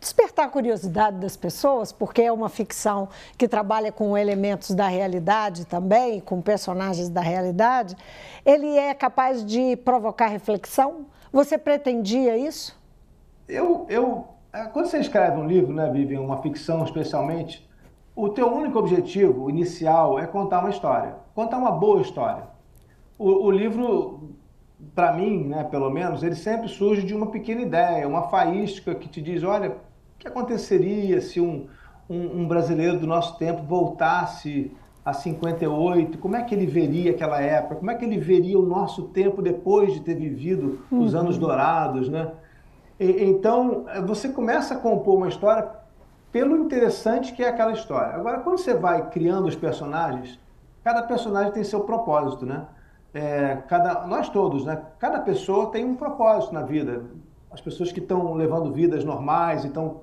despertar 0.00 0.46
a 0.46 0.48
curiosidade 0.48 1.18
das 1.18 1.36
pessoas, 1.36 1.92
porque 1.92 2.22
é 2.22 2.32
uma 2.32 2.48
ficção 2.48 3.08
que 3.36 3.46
trabalha 3.46 3.92
com 3.92 4.16
elementos 4.16 4.70
da 4.70 4.88
realidade 4.88 5.66
também, 5.66 6.20
com 6.20 6.40
personagens 6.40 7.10
da 7.10 7.20
realidade, 7.20 7.94
ele 8.44 8.76
é 8.78 8.94
capaz 8.94 9.44
de 9.44 9.76
provocar 9.76 10.28
reflexão? 10.28 11.06
Você 11.30 11.58
pretendia 11.58 12.36
isso? 12.36 12.80
Eu, 13.46 13.86
eu, 13.90 14.26
é, 14.52 14.64
quando 14.64 14.86
você 14.86 14.98
escreve 14.98 15.36
um 15.36 15.46
livro, 15.46 15.72
né, 15.72 15.90
Vivian, 15.90 16.20
uma 16.20 16.40
ficção 16.40 16.82
especialmente, 16.82 17.68
o 18.16 18.28
teu 18.30 18.52
único 18.52 18.78
objetivo 18.78 19.50
inicial 19.50 20.18
é 20.18 20.26
contar 20.26 20.60
uma 20.60 20.70
história, 20.70 21.16
contar 21.34 21.58
uma 21.58 21.70
boa 21.70 22.00
história. 22.00 22.44
O, 23.18 23.46
o 23.46 23.50
livro, 23.50 24.30
para 24.94 25.12
mim, 25.12 25.44
né, 25.44 25.64
pelo 25.64 25.90
menos, 25.90 26.22
ele 26.22 26.34
sempre 26.34 26.68
surge 26.68 27.02
de 27.02 27.14
uma 27.14 27.26
pequena 27.26 27.60
ideia, 27.60 28.08
uma 28.08 28.28
faísca 28.28 28.94
que 28.94 29.08
te 29.08 29.20
diz, 29.20 29.42
olha, 29.42 29.76
que 30.20 30.28
aconteceria 30.28 31.20
se 31.20 31.40
um, 31.40 31.66
um, 32.08 32.42
um 32.42 32.48
brasileiro 32.48 32.98
do 32.98 33.06
nosso 33.06 33.38
tempo 33.38 33.62
voltasse 33.62 34.70
a 35.02 35.14
58, 35.14 36.18
como 36.18 36.36
é 36.36 36.42
que 36.42 36.54
ele 36.54 36.66
veria 36.66 37.12
aquela 37.12 37.40
época? 37.40 37.76
Como 37.76 37.90
é 37.90 37.94
que 37.94 38.04
ele 38.04 38.18
veria 38.18 38.58
o 38.58 38.62
nosso 38.62 39.04
tempo 39.08 39.40
depois 39.40 39.94
de 39.94 40.00
ter 40.00 40.14
vivido 40.14 40.80
os 40.90 41.14
uhum. 41.14 41.20
anos 41.20 41.38
dourados, 41.38 42.08
né? 42.08 42.30
E, 42.98 43.24
então, 43.24 43.86
você 44.06 44.28
começa 44.28 44.74
a 44.74 44.76
compor 44.76 45.16
uma 45.16 45.28
história 45.28 45.66
pelo 46.30 46.54
interessante 46.58 47.32
que 47.32 47.42
é 47.42 47.48
aquela 47.48 47.72
história. 47.72 48.14
Agora, 48.14 48.40
quando 48.40 48.58
você 48.58 48.74
vai 48.74 49.08
criando 49.08 49.48
os 49.48 49.56
personagens, 49.56 50.38
cada 50.84 51.02
personagem 51.02 51.50
tem 51.52 51.64
seu 51.64 51.80
propósito, 51.80 52.44
né? 52.44 52.66
É, 53.12 53.56
cada, 53.68 54.06
nós 54.06 54.28
todos, 54.28 54.66
né? 54.66 54.82
Cada 54.98 55.18
pessoa 55.20 55.70
tem 55.70 55.82
um 55.82 55.96
propósito 55.96 56.52
na 56.52 56.62
vida. 56.62 57.04
As 57.50 57.60
pessoas 57.60 57.90
que 57.90 58.00
estão 58.00 58.34
levando 58.34 58.70
vidas 58.70 59.02
normais, 59.02 59.64
estão 59.64 60.02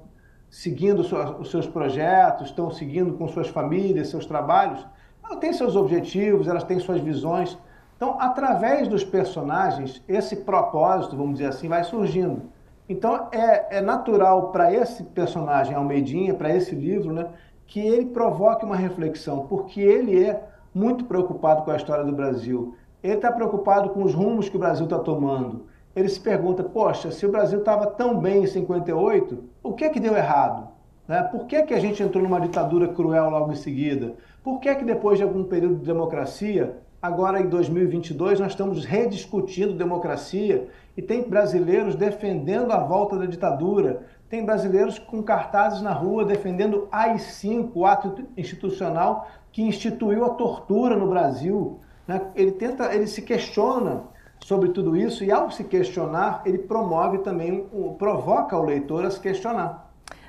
seguindo 0.49 1.01
os 1.01 1.51
seus 1.51 1.67
projetos, 1.67 2.47
estão 2.47 2.71
seguindo 2.71 3.13
com 3.13 3.27
suas 3.27 3.47
famílias, 3.47 4.09
seus 4.09 4.25
trabalhos, 4.25 4.85
elas 5.23 5.39
têm 5.39 5.53
seus 5.53 5.75
objetivos, 5.75 6.47
elas 6.47 6.63
têm 6.63 6.79
suas 6.79 7.01
visões. 7.01 7.57
Então, 7.95 8.15
através 8.19 8.87
dos 8.87 9.03
personagens, 9.03 10.01
esse 10.07 10.37
propósito, 10.37 11.17
vamos 11.17 11.33
dizer 11.33 11.47
assim, 11.47 11.67
vai 11.67 11.83
surgindo. 11.83 12.43
Então, 12.87 13.27
é, 13.31 13.77
é 13.77 13.81
natural 13.81 14.51
para 14.51 14.73
esse 14.73 15.03
personagem 15.03 15.75
Almeidinha, 15.75 16.33
para 16.33 16.55
esse 16.55 16.73
livro, 16.73 17.11
né, 17.11 17.27
que 17.65 17.81
ele 17.81 18.05
provoque 18.05 18.63
uma 18.63 18.77
reflexão, 18.77 19.45
porque 19.47 19.81
ele 19.81 20.23
é 20.23 20.41
muito 20.73 21.03
preocupado 21.05 21.63
com 21.63 21.71
a 21.71 21.75
história 21.75 22.05
do 22.05 22.13
Brasil. 22.13 22.75
Ele 23.03 23.15
está 23.15 23.31
preocupado 23.31 23.89
com 23.89 24.03
os 24.03 24.13
rumos 24.13 24.47
que 24.47 24.55
o 24.55 24.59
Brasil 24.59 24.85
está 24.85 24.99
tomando 24.99 25.65
ele 25.97 26.09
se 26.09 26.19
pergunta, 26.19 26.63
poxa, 26.63 27.09
se 27.09 27.25
o 27.25 27.31
Brasil 27.31 27.57
estava 27.57 27.87
tão 27.87 28.19
bem 28.19 28.43
em 28.43 28.47
58, 28.47 29.43
o 29.63 29.73
que 29.73 29.83
é 29.83 29.89
que 29.89 29.99
deu 29.99 30.15
errado? 30.15 30.67
Né? 31.07 31.23
Por 31.23 31.47
que, 31.47 31.55
é 31.55 31.63
que 31.63 31.73
a 31.73 31.79
gente 31.79 32.03
entrou 32.03 32.23
numa 32.23 32.39
ditadura 32.39 32.87
cruel 32.89 33.31
logo 33.31 33.51
em 33.51 33.55
seguida? 33.55 34.13
Por 34.43 34.59
que, 34.59 34.69
é 34.69 34.75
que 34.75 34.85
depois 34.85 35.17
de 35.17 35.23
algum 35.23 35.43
período 35.43 35.77
de 35.77 35.85
democracia, 35.85 36.77
agora 37.01 37.41
em 37.41 37.49
2022, 37.49 38.39
nós 38.39 38.51
estamos 38.51 38.85
rediscutindo 38.85 39.73
democracia 39.73 40.67
e 40.95 41.01
tem 41.01 41.27
brasileiros 41.27 41.95
defendendo 41.95 42.71
a 42.71 42.77
volta 42.77 43.17
da 43.17 43.25
ditadura, 43.25 44.03
tem 44.29 44.45
brasileiros 44.45 44.99
com 44.99 45.23
cartazes 45.23 45.81
na 45.81 45.93
rua 45.93 46.25
defendendo 46.25 46.87
AI-5, 46.91 47.71
o 47.73 47.87
ato 47.87 48.23
institucional 48.37 49.27
que 49.51 49.63
instituiu 49.63 50.23
a 50.25 50.29
tortura 50.29 50.95
no 50.95 51.07
Brasil. 51.07 51.79
Né? 52.07 52.21
Ele 52.35 52.51
tenta, 52.51 52.93
ele 52.93 53.07
se 53.07 53.23
questiona 53.23 54.03
sobre 54.39 54.69
tudo 54.69 54.95
isso 54.95 55.23
e 55.23 55.31
ao 55.31 55.51
se 55.51 55.63
questionar, 55.63 56.41
ele 56.45 56.57
promove 56.57 57.19
também, 57.19 57.67
provoca 57.97 58.57
o 58.57 58.63
leitor 58.63 59.05
a 59.05 59.11
se 59.11 59.19
questionar. 59.19 59.85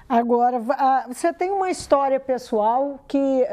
Agora, 0.09 0.59
você 1.07 1.35
tem 1.35 1.51
uma 1.51 1.69
história 1.69 2.19
pessoal 2.19 2.99
que 3.07 3.47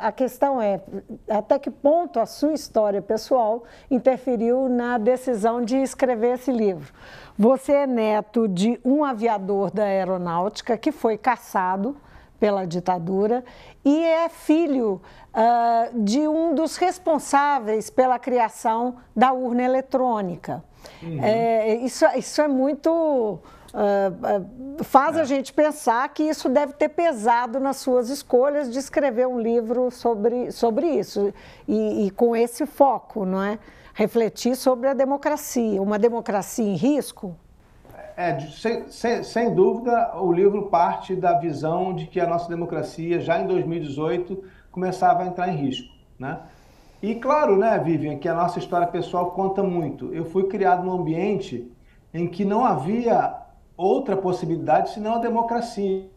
a 0.00 0.10
questão 0.10 0.60
é 0.60 0.80
até 1.28 1.56
que 1.56 1.70
ponto 1.70 2.18
a 2.18 2.26
sua 2.26 2.52
história 2.52 3.00
pessoal 3.00 3.62
interferiu 3.88 4.68
na 4.68 4.98
decisão 4.98 5.64
de 5.64 5.76
escrever 5.76 6.34
esse 6.34 6.50
livro. 6.50 6.92
Você 7.38 7.72
é 7.72 7.86
neto 7.86 8.48
de 8.48 8.80
um 8.84 9.04
aviador 9.04 9.70
da 9.70 9.84
aeronáutica 9.84 10.76
que 10.76 10.90
foi 10.90 11.16
caçado 11.16 11.96
pela 12.40 12.66
ditadura 12.66 13.44
e 13.84 14.02
é 14.02 14.28
filho 14.30 15.00
uh, 15.34 16.02
de 16.02 16.26
um 16.26 16.54
dos 16.54 16.76
responsáveis 16.76 17.90
pela 17.90 18.18
criação 18.18 18.96
da 19.14 19.32
urna 19.32 19.62
eletrônica. 19.62 20.64
Uhum. 21.02 21.22
É, 21.22 21.74
isso, 21.76 22.06
isso 22.16 22.40
é 22.40 22.48
muito. 22.48 23.38
Uh, 23.72 24.82
faz 24.82 25.16
é. 25.16 25.20
a 25.20 25.24
gente 25.24 25.52
pensar 25.52 26.08
que 26.08 26.24
isso 26.24 26.48
deve 26.48 26.72
ter 26.72 26.88
pesado 26.88 27.60
nas 27.60 27.76
suas 27.76 28.08
escolhas 28.08 28.72
de 28.72 28.78
escrever 28.78 29.28
um 29.28 29.38
livro 29.38 29.90
sobre, 29.92 30.50
sobre 30.50 30.86
isso 30.86 31.32
e, 31.68 32.06
e 32.06 32.10
com 32.10 32.34
esse 32.34 32.66
foco, 32.66 33.24
não 33.24 33.42
é? 33.42 33.58
Refletir 33.94 34.56
sobre 34.56 34.88
a 34.88 34.94
democracia, 34.94 35.80
uma 35.80 35.98
democracia 35.98 36.64
em 36.64 36.74
risco. 36.74 37.36
É, 38.20 38.38
sem, 38.38 38.86
sem, 38.90 39.22
sem, 39.22 39.54
dúvida, 39.54 40.14
o 40.20 40.30
livro 40.30 40.66
parte 40.66 41.16
da 41.16 41.38
visão 41.38 41.94
de 41.94 42.06
que 42.06 42.20
a 42.20 42.26
nossa 42.26 42.50
democracia, 42.50 43.18
já 43.18 43.40
em 43.40 43.46
2018, 43.46 44.44
começava 44.70 45.22
a 45.22 45.26
entrar 45.26 45.48
em 45.48 45.56
risco. 45.56 45.88
Né? 46.18 46.38
E 47.02 47.14
claro, 47.14 47.56
né, 47.56 47.78
Vivian, 47.78 48.18
que 48.18 48.28
a 48.28 48.34
nossa 48.34 48.58
história 48.58 48.86
pessoal 48.86 49.30
conta 49.30 49.62
muito. 49.62 50.12
Eu 50.12 50.26
fui 50.26 50.48
criado 50.48 50.84
num 50.84 51.00
ambiente 51.00 51.72
em 52.12 52.28
que 52.28 52.44
não 52.44 52.62
havia 52.62 53.36
outra 53.74 54.18
possibilidade 54.18 54.90
senão 54.90 55.14
a 55.14 55.18
democracia. 55.20 56.10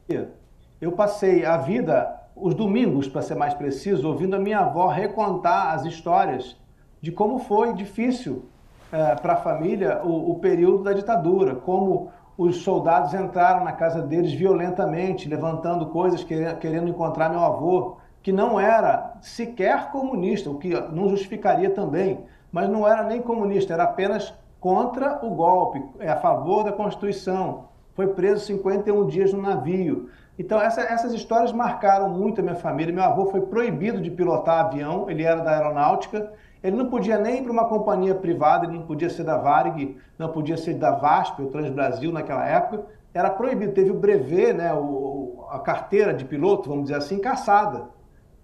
Eu 0.81 0.91
passei 0.91 1.45
a 1.45 1.55
vida, 1.55 2.21
os 2.35 2.53
domingos, 2.53 3.07
para 3.07 3.21
ser 3.21 3.35
mais 3.35 3.53
preciso, 3.53 4.09
ouvindo 4.09 4.35
a 4.35 4.39
minha 4.39 4.59
avó 4.59 4.87
recontar 4.87 5.73
as 5.73 5.85
histórias 5.85 6.57
de 6.99 7.13
como 7.13 7.39
foi 7.39 7.73
difícil 7.73 8.49
é, 8.93 9.15
para 9.15 9.33
a 9.33 9.37
família 9.37 10.01
o, 10.03 10.31
o 10.31 10.39
período 10.39 10.83
da 10.83 10.93
ditadura, 10.93 11.55
como 11.55 12.11
os 12.37 12.57
soldados 12.57 13.13
entraram 13.13 13.63
na 13.63 13.71
casa 13.71 14.01
deles 14.01 14.31
violentamente, 14.33 15.27
levantando 15.27 15.87
coisas, 15.87 16.23
querendo 16.23 16.87
encontrar 16.87 17.29
meu 17.29 17.41
avô, 17.41 17.97
que 18.21 18.31
não 18.31 18.59
era 18.59 19.15
sequer 19.19 19.91
comunista, 19.91 20.49
o 20.49 20.57
que 20.57 20.69
não 20.91 21.09
justificaria 21.09 21.71
também, 21.71 22.23
mas 22.51 22.69
não 22.69 22.87
era 22.87 23.03
nem 23.03 23.21
comunista, 23.21 23.73
era 23.73 23.83
apenas 23.83 24.33
contra 24.59 25.25
o 25.25 25.31
golpe, 25.31 25.83
é 25.99 26.09
a 26.09 26.15
favor 26.15 26.63
da 26.63 26.71
Constituição. 26.71 27.65
Foi 27.95 28.07
preso 28.07 28.45
51 28.45 29.07
dias 29.07 29.33
no 29.33 29.41
navio. 29.41 30.09
Então, 30.37 30.59
essa, 30.59 30.81
essas 30.81 31.13
histórias 31.13 31.51
marcaram 31.51 32.09
muito 32.09 32.41
a 32.41 32.43
minha 32.43 32.55
família. 32.55 32.93
Meu 32.93 33.03
avô 33.03 33.27
foi 33.27 33.41
proibido 33.41 34.01
de 34.01 34.09
pilotar 34.09 34.65
avião, 34.65 35.09
ele 35.09 35.23
era 35.23 35.41
da 35.41 35.51
aeronáutica, 35.51 36.31
ele 36.63 36.75
não 36.75 36.89
podia 36.89 37.19
nem 37.19 37.39
ir 37.39 37.43
para 37.43 37.51
uma 37.51 37.65
companhia 37.67 38.15
privada, 38.15 38.65
ele 38.65 38.77
não 38.77 38.85
podia 38.85 39.09
ser 39.09 39.23
da 39.23 39.37
Varig, 39.37 39.97
não 40.17 40.29
podia 40.29 40.57
ser 40.57 40.73
da 40.75 40.91
VASP, 40.91 41.41
o 41.41 41.47
Transbrasil 41.47 42.11
naquela 42.11 42.47
época. 42.47 42.85
Era 43.13 43.29
proibido, 43.29 43.73
teve 43.73 43.91
o 43.91 43.99
brevet, 43.99 44.53
né, 44.53 44.73
o, 44.73 45.45
a 45.51 45.59
carteira 45.59 46.13
de 46.13 46.25
piloto, 46.25 46.69
vamos 46.69 46.85
dizer 46.85 46.95
assim, 46.95 47.19
caçada. 47.19 47.89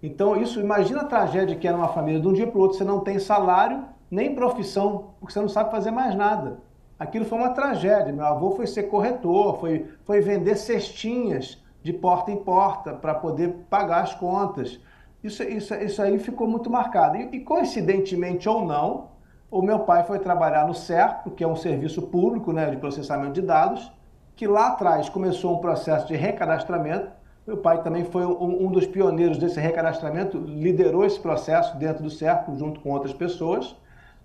Então, 0.00 0.36
isso, 0.36 0.60
imagina 0.60 1.00
a 1.00 1.06
tragédia 1.06 1.56
que 1.56 1.66
era 1.66 1.76
uma 1.76 1.88
família, 1.88 2.20
de 2.20 2.28
um 2.28 2.32
dia 2.32 2.46
para 2.46 2.58
o 2.58 2.60
outro 2.60 2.78
você 2.78 2.84
não 2.84 3.00
tem 3.00 3.18
salário, 3.18 3.84
nem 4.08 4.34
profissão, 4.34 5.14
porque 5.18 5.32
você 5.32 5.40
não 5.40 5.48
sabe 5.48 5.70
fazer 5.72 5.90
mais 5.90 6.14
nada. 6.14 6.58
Aquilo 6.98 7.24
foi 7.24 7.38
uma 7.38 7.50
tragédia. 7.50 8.12
Meu 8.12 8.26
avô 8.26 8.52
foi 8.52 8.66
ser 8.66 8.84
corretor, 8.84 9.58
foi, 9.58 9.88
foi 10.04 10.20
vender 10.20 10.56
cestinhas 10.56 11.58
de 11.82 11.92
porta 11.92 12.30
em 12.30 12.36
porta 12.36 12.92
para 12.92 13.14
poder 13.14 13.66
pagar 13.68 14.02
as 14.02 14.14
contas. 14.14 14.80
Isso, 15.22 15.42
isso, 15.42 15.74
isso 15.74 16.02
aí 16.02 16.18
ficou 16.18 16.48
muito 16.48 16.70
marcado. 16.70 17.16
E, 17.16 17.28
e, 17.32 17.40
coincidentemente 17.40 18.48
ou 18.48 18.64
não, 18.64 19.08
o 19.50 19.60
meu 19.60 19.80
pai 19.80 20.04
foi 20.04 20.18
trabalhar 20.18 20.66
no 20.66 20.74
CERP, 20.74 21.30
que 21.36 21.44
é 21.44 21.46
um 21.46 21.56
serviço 21.56 22.02
público 22.02 22.52
né, 22.52 22.70
de 22.70 22.76
processamento 22.76 23.32
de 23.32 23.42
dados, 23.42 23.90
que 24.36 24.46
lá 24.46 24.68
atrás 24.68 25.08
começou 25.08 25.56
um 25.56 25.58
processo 25.58 26.06
de 26.06 26.14
recadastramento. 26.14 27.10
Meu 27.46 27.56
pai 27.56 27.82
também 27.82 28.04
foi 28.04 28.24
um, 28.24 28.66
um 28.66 28.70
dos 28.70 28.86
pioneiros 28.86 29.38
desse 29.38 29.58
recadastramento, 29.58 30.38
liderou 30.38 31.04
esse 31.04 31.18
processo 31.18 31.76
dentro 31.76 32.02
do 32.02 32.10
CERP, 32.10 32.48
junto 32.56 32.80
com 32.80 32.90
outras 32.90 33.12
pessoas. 33.12 33.76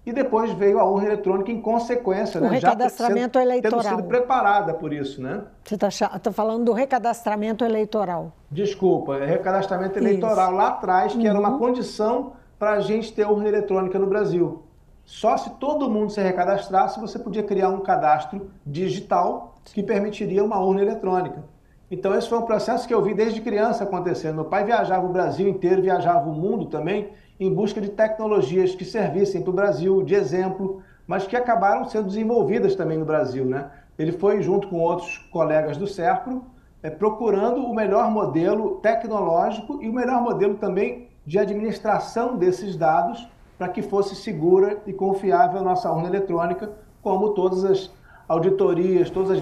E 0.06 0.14
depois 0.14 0.52
veio 0.52 0.80
a 0.80 0.84
urna 0.84 1.08
eletrônica 1.08 1.52
em 1.52 1.60
consequência, 1.60 2.40
o 2.40 2.44
né? 2.44 2.50
recadastramento 2.50 3.40
já 3.40 3.44
sendo, 3.44 3.52
eleitoral. 3.52 3.82
tendo 3.82 3.96
sido 3.96 4.08
preparada 4.08 4.74
por 4.74 4.94
isso, 4.94 5.22
né? 5.22 5.44
Você 5.64 5.76
está 5.76 6.20
tá 6.20 6.32
falando 6.32 6.66
do 6.66 6.74
recadastramento 6.74 7.66
eleitoral. 7.66 8.32
Desculpa, 8.52 9.16
é 9.16 9.26
recadastramento 9.26 9.98
eleitoral 9.98 10.50
isso. 10.50 10.58
lá 10.58 10.68
atrás, 10.68 11.14
que 11.14 11.20
uhum. 11.20 11.28
era 11.28 11.40
uma 11.40 11.54
uhum. 11.54 11.60
condição 11.60 12.34
para 12.60 12.74
a 12.74 12.80
gente 12.80 13.12
ter 13.14 13.26
urna 13.26 13.48
eletrônica 13.48 13.98
no 13.98 14.06
Brasil. 14.06 14.64
Só 15.04 15.38
se 15.38 15.50
todo 15.52 15.90
mundo 15.90 16.12
se 16.12 16.22
recadastrasse, 16.22 17.00
você 17.00 17.18
podia 17.18 17.44
criar 17.44 17.70
um 17.70 17.80
cadastro 17.80 18.50
digital 18.66 19.56
que 19.66 19.82
permitiria 19.82 20.44
uma 20.44 20.60
urna 20.60 20.82
eletrônica. 20.82 21.44
Então, 21.90 22.16
esse 22.16 22.28
foi 22.28 22.40
um 22.40 22.44
processo 22.44 22.88
que 22.88 22.94
eu 22.94 23.02
vi 23.02 23.14
desde 23.14 23.42
criança 23.42 23.84
acontecendo. 23.84 24.36
Meu 24.36 24.46
pai 24.46 24.66
viajava 24.66 25.06
o 25.06 25.12
Brasil 25.12 25.48
inteiro, 25.48 25.82
viajava 25.82 26.28
o 26.28 26.34
mundo 26.34 26.66
também, 26.66 27.10
em 27.40 27.54
busca 27.54 27.82
de 27.82 27.90
tecnologias 27.90 28.76
que 28.76 28.86
servissem 28.86 29.42
para 29.42 29.50
o 29.50 29.54
Brasil 29.54 30.04
de 30.04 30.16
exemplo, 30.16 30.82
mas 31.06 31.28
que 31.28 31.36
acabaram 31.36 31.86
sendo 31.86 32.08
desenvolvidas 32.08 32.76
também 32.76 32.98
no 32.98 33.06
Brasil. 33.06 33.46
Né? 33.46 33.70
Ele 33.98 34.12
foi, 34.12 34.42
junto 34.42 34.68
com 34.68 34.80
outros 34.80 35.18
colegas 35.32 35.78
do 35.78 35.88
SERPRO, 35.88 36.44
é, 36.82 36.90
procurando 36.90 37.66
o 37.66 37.74
melhor 37.74 38.10
modelo 38.12 38.76
tecnológico 38.76 39.82
e 39.82 39.90
o 39.90 39.94
melhor 39.94 40.22
modelo 40.22 40.56
também 40.56 41.10
de 41.26 41.40
administração 41.40 42.38
desses 42.38 42.76
dados 42.76 43.28
para 43.58 43.70
que 43.70 43.82
fosse 43.82 44.16
segura 44.16 44.82
e 44.86 44.94
confiável 44.94 45.60
a 45.60 45.64
nossa 45.64 45.92
urna 45.92 46.08
eletrônica, 46.08 46.72
como 47.02 47.30
todas 47.30 47.64
as 47.66 47.92
auditorias, 48.28 49.10
todas 49.10 49.32
as 49.32 49.40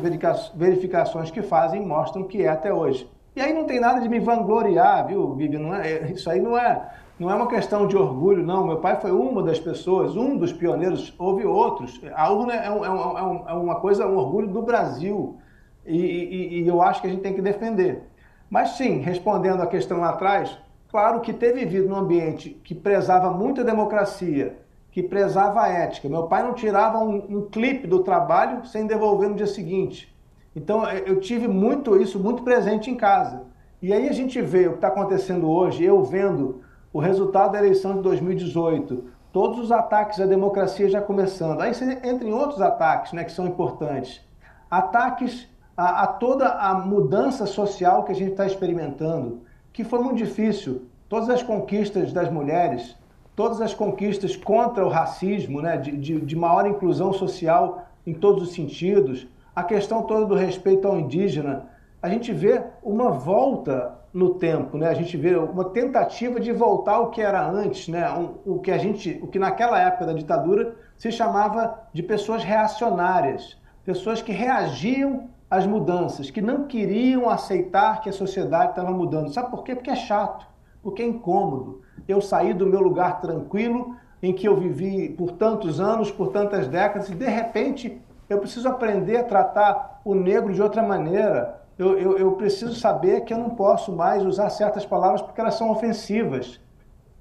verificações 0.56 1.32
que 1.32 1.41
fazem 1.41 1.86
mostram 1.86 2.23
que 2.23 2.43
é 2.43 2.49
até 2.49 2.73
hoje. 2.73 3.10
E 3.36 3.41
aí 3.41 3.53
não 3.53 3.65
tem 3.65 3.79
nada 3.79 3.99
de 3.99 4.08
me 4.08 4.19
vangloriar, 4.19 5.08
viu, 5.08 5.34
Vivian? 5.34 5.60
Não 5.60 5.75
é, 5.75 6.12
isso 6.12 6.29
aí 6.29 6.39
não 6.39 6.58
é, 6.58 6.93
não 7.23 7.31
é 7.31 7.36
uma 7.36 7.47
questão 7.47 7.88
de 7.88 7.95
orgulho, 7.95 8.45
não. 8.45 8.67
Meu 8.67 8.77
pai 8.77 8.99
foi 8.99 9.12
uma 9.12 9.41
das 9.41 9.57
pessoas, 9.57 10.15
um 10.15 10.38
dos 10.38 10.51
pioneiros, 10.51 11.15
houve 11.17 11.45
outros. 11.45 12.01
A 12.13 12.29
urna 12.29 12.53
é, 12.53 12.69
um, 12.69 12.83
é, 12.83 12.89
um, 12.89 13.49
é 13.49 13.53
uma 13.53 13.75
coisa, 13.75 14.05
um 14.05 14.17
orgulho 14.17 14.47
do 14.47 14.62
Brasil. 14.62 15.38
E, 15.86 15.97
e, 15.97 16.62
e 16.62 16.67
eu 16.67 16.81
acho 16.81 17.01
que 17.01 17.07
a 17.07 17.09
gente 17.09 17.21
tem 17.21 17.33
que 17.33 17.41
defender. 17.41 18.03
Mas 18.49 18.71
sim, 18.71 18.99
respondendo 18.99 19.62
à 19.62 19.67
questão 19.67 19.99
lá 19.99 20.09
atrás, 20.09 20.57
claro 20.89 21.21
que 21.21 21.31
ter 21.31 21.53
vivido 21.53 21.88
num 21.88 21.95
ambiente 21.95 22.49
que 22.63 22.75
prezava 22.75 23.31
muito 23.31 23.62
a 23.62 23.63
democracia, 23.63 24.59
que 24.91 25.01
prezava 25.01 25.62
a 25.62 25.69
ética. 25.69 26.09
Meu 26.09 26.23
pai 26.23 26.43
não 26.43 26.53
tirava 26.53 26.99
um, 26.99 27.38
um 27.38 27.41
clipe 27.49 27.88
do 27.88 27.99
trabalho 27.99 28.65
sem 28.65 28.86
devolver 28.86 29.29
no 29.29 29.36
dia 29.36 29.47
seguinte. 29.47 30.13
Então 30.53 30.88
eu 30.89 31.21
tive 31.21 31.47
muito 31.47 31.95
isso, 31.99 32.19
muito 32.19 32.43
presente 32.43 32.91
em 32.91 32.95
casa. 32.95 33.43
E 33.81 33.91
aí 33.93 34.07
a 34.07 34.13
gente 34.13 34.41
vê 34.41 34.67
o 34.67 34.71
que 34.71 34.75
está 34.75 34.89
acontecendo 34.89 35.49
hoje, 35.49 35.83
eu 35.83 36.03
vendo 36.03 36.62
o 36.93 36.99
resultado 36.99 37.53
da 37.53 37.58
eleição 37.58 37.95
de 37.95 38.03
2018, 38.03 39.03
todos 39.32 39.58
os 39.58 39.71
ataques 39.71 40.21
à 40.21 40.27
democracia 40.27 40.88
já 40.88 41.01
começando. 41.01 41.60
Aí 41.60 41.73
você 41.73 41.99
entra 42.03 42.27
em 42.27 42.32
outros 42.32 42.62
ataques 42.62 43.12
né, 43.13 43.23
que 43.23 43.32
são 43.32 43.47
importantes. 43.47 44.21
Ataques 44.69 45.49
a, 45.75 46.03
a 46.03 46.08
toda 46.08 46.47
a 46.49 46.75
mudança 46.75 47.47
social 47.47 48.03
que 48.03 48.12
a 48.12 48.15
gente 48.15 48.32
está 48.32 48.45
experimentando, 48.45 49.41
que 49.73 49.84
foi 49.84 49.99
muito 49.99 50.17
difícil. 50.17 50.84
Todas 51.10 51.29
as 51.32 51.41
conquistas 51.41 52.13
das 52.13 52.32
mulheres, 52.32 52.95
todas 53.36 53.60
as 53.60 53.73
conquistas 53.73 54.36
contra 54.36 54.86
o 54.86 54.89
racismo, 54.89 55.62
né, 55.62 55.77
de, 55.77 55.97
de, 55.97 56.21
de 56.21 56.36
maior 56.36 56.67
inclusão 56.67 57.12
social 57.12 57.88
em 58.06 58.13
todos 58.13 58.43
os 58.43 58.53
sentidos, 58.53 59.27
a 59.56 59.63
questão 59.63 60.03
toda 60.03 60.25
do 60.25 60.36
respeito 60.36 60.88
ao 60.88 60.99
indígena, 60.99 61.67
a 62.03 62.09
gente 62.09 62.33
vê 62.33 62.61
uma 62.83 63.11
volta 63.11 63.97
no 64.13 64.35
tempo, 64.35 64.77
né? 64.77 64.89
A 64.89 64.93
gente 64.93 65.15
vê 65.15 65.37
uma 65.37 65.69
tentativa 65.69 66.37
de 66.37 66.51
voltar 66.51 66.95
ao 66.95 67.09
que 67.09 67.21
era 67.21 67.49
antes, 67.49 67.87
né? 67.87 68.05
O, 68.45 68.55
o 68.55 68.59
que 68.59 68.71
a 68.71 68.77
gente, 68.77 69.21
o 69.23 69.27
que 69.27 69.39
naquela 69.39 69.79
época 69.79 70.07
da 70.07 70.11
ditadura 70.11 70.75
se 70.97 71.09
chamava 71.13 71.79
de 71.93 72.03
pessoas 72.03 72.43
reacionárias, 72.43 73.57
pessoas 73.85 74.21
que 74.21 74.33
reagiam 74.33 75.29
às 75.49 75.65
mudanças, 75.65 76.29
que 76.29 76.41
não 76.41 76.65
queriam 76.65 77.29
aceitar 77.29 78.01
que 78.01 78.09
a 78.09 78.13
sociedade 78.13 78.71
estava 78.71 78.91
mudando. 78.91 79.33
Sabe 79.33 79.49
por 79.49 79.63
quê? 79.63 79.73
Porque 79.73 79.89
é 79.89 79.95
chato, 79.95 80.45
porque 80.81 81.01
é 81.01 81.07
incômodo. 81.07 81.83
Eu 82.05 82.19
saí 82.19 82.53
do 82.53 82.67
meu 82.67 82.81
lugar 82.81 83.21
tranquilo, 83.21 83.95
em 84.21 84.33
que 84.33 84.45
eu 84.45 84.57
vivi 84.57 85.07
por 85.07 85.31
tantos 85.31 85.79
anos, 85.79 86.11
por 86.11 86.33
tantas 86.33 86.67
décadas, 86.67 87.07
e 87.07 87.15
de 87.15 87.29
repente 87.29 88.01
eu 88.29 88.39
preciso 88.39 88.67
aprender 88.67 89.15
a 89.15 89.23
tratar 89.23 90.01
o 90.03 90.13
negro 90.13 90.53
de 90.53 90.61
outra 90.61 90.83
maneira, 90.83 91.62
eu, 91.77 91.97
eu, 91.97 92.17
eu 92.17 92.31
preciso 92.33 92.75
saber 92.75 93.21
que 93.21 93.33
eu 93.33 93.38
não 93.38 93.51
posso 93.51 93.91
mais 93.91 94.23
usar 94.23 94.49
certas 94.49 94.86
palavras 94.86 95.21
porque 95.21 95.41
elas 95.41 95.55
são 95.55 95.71
ofensivas. 95.71 96.59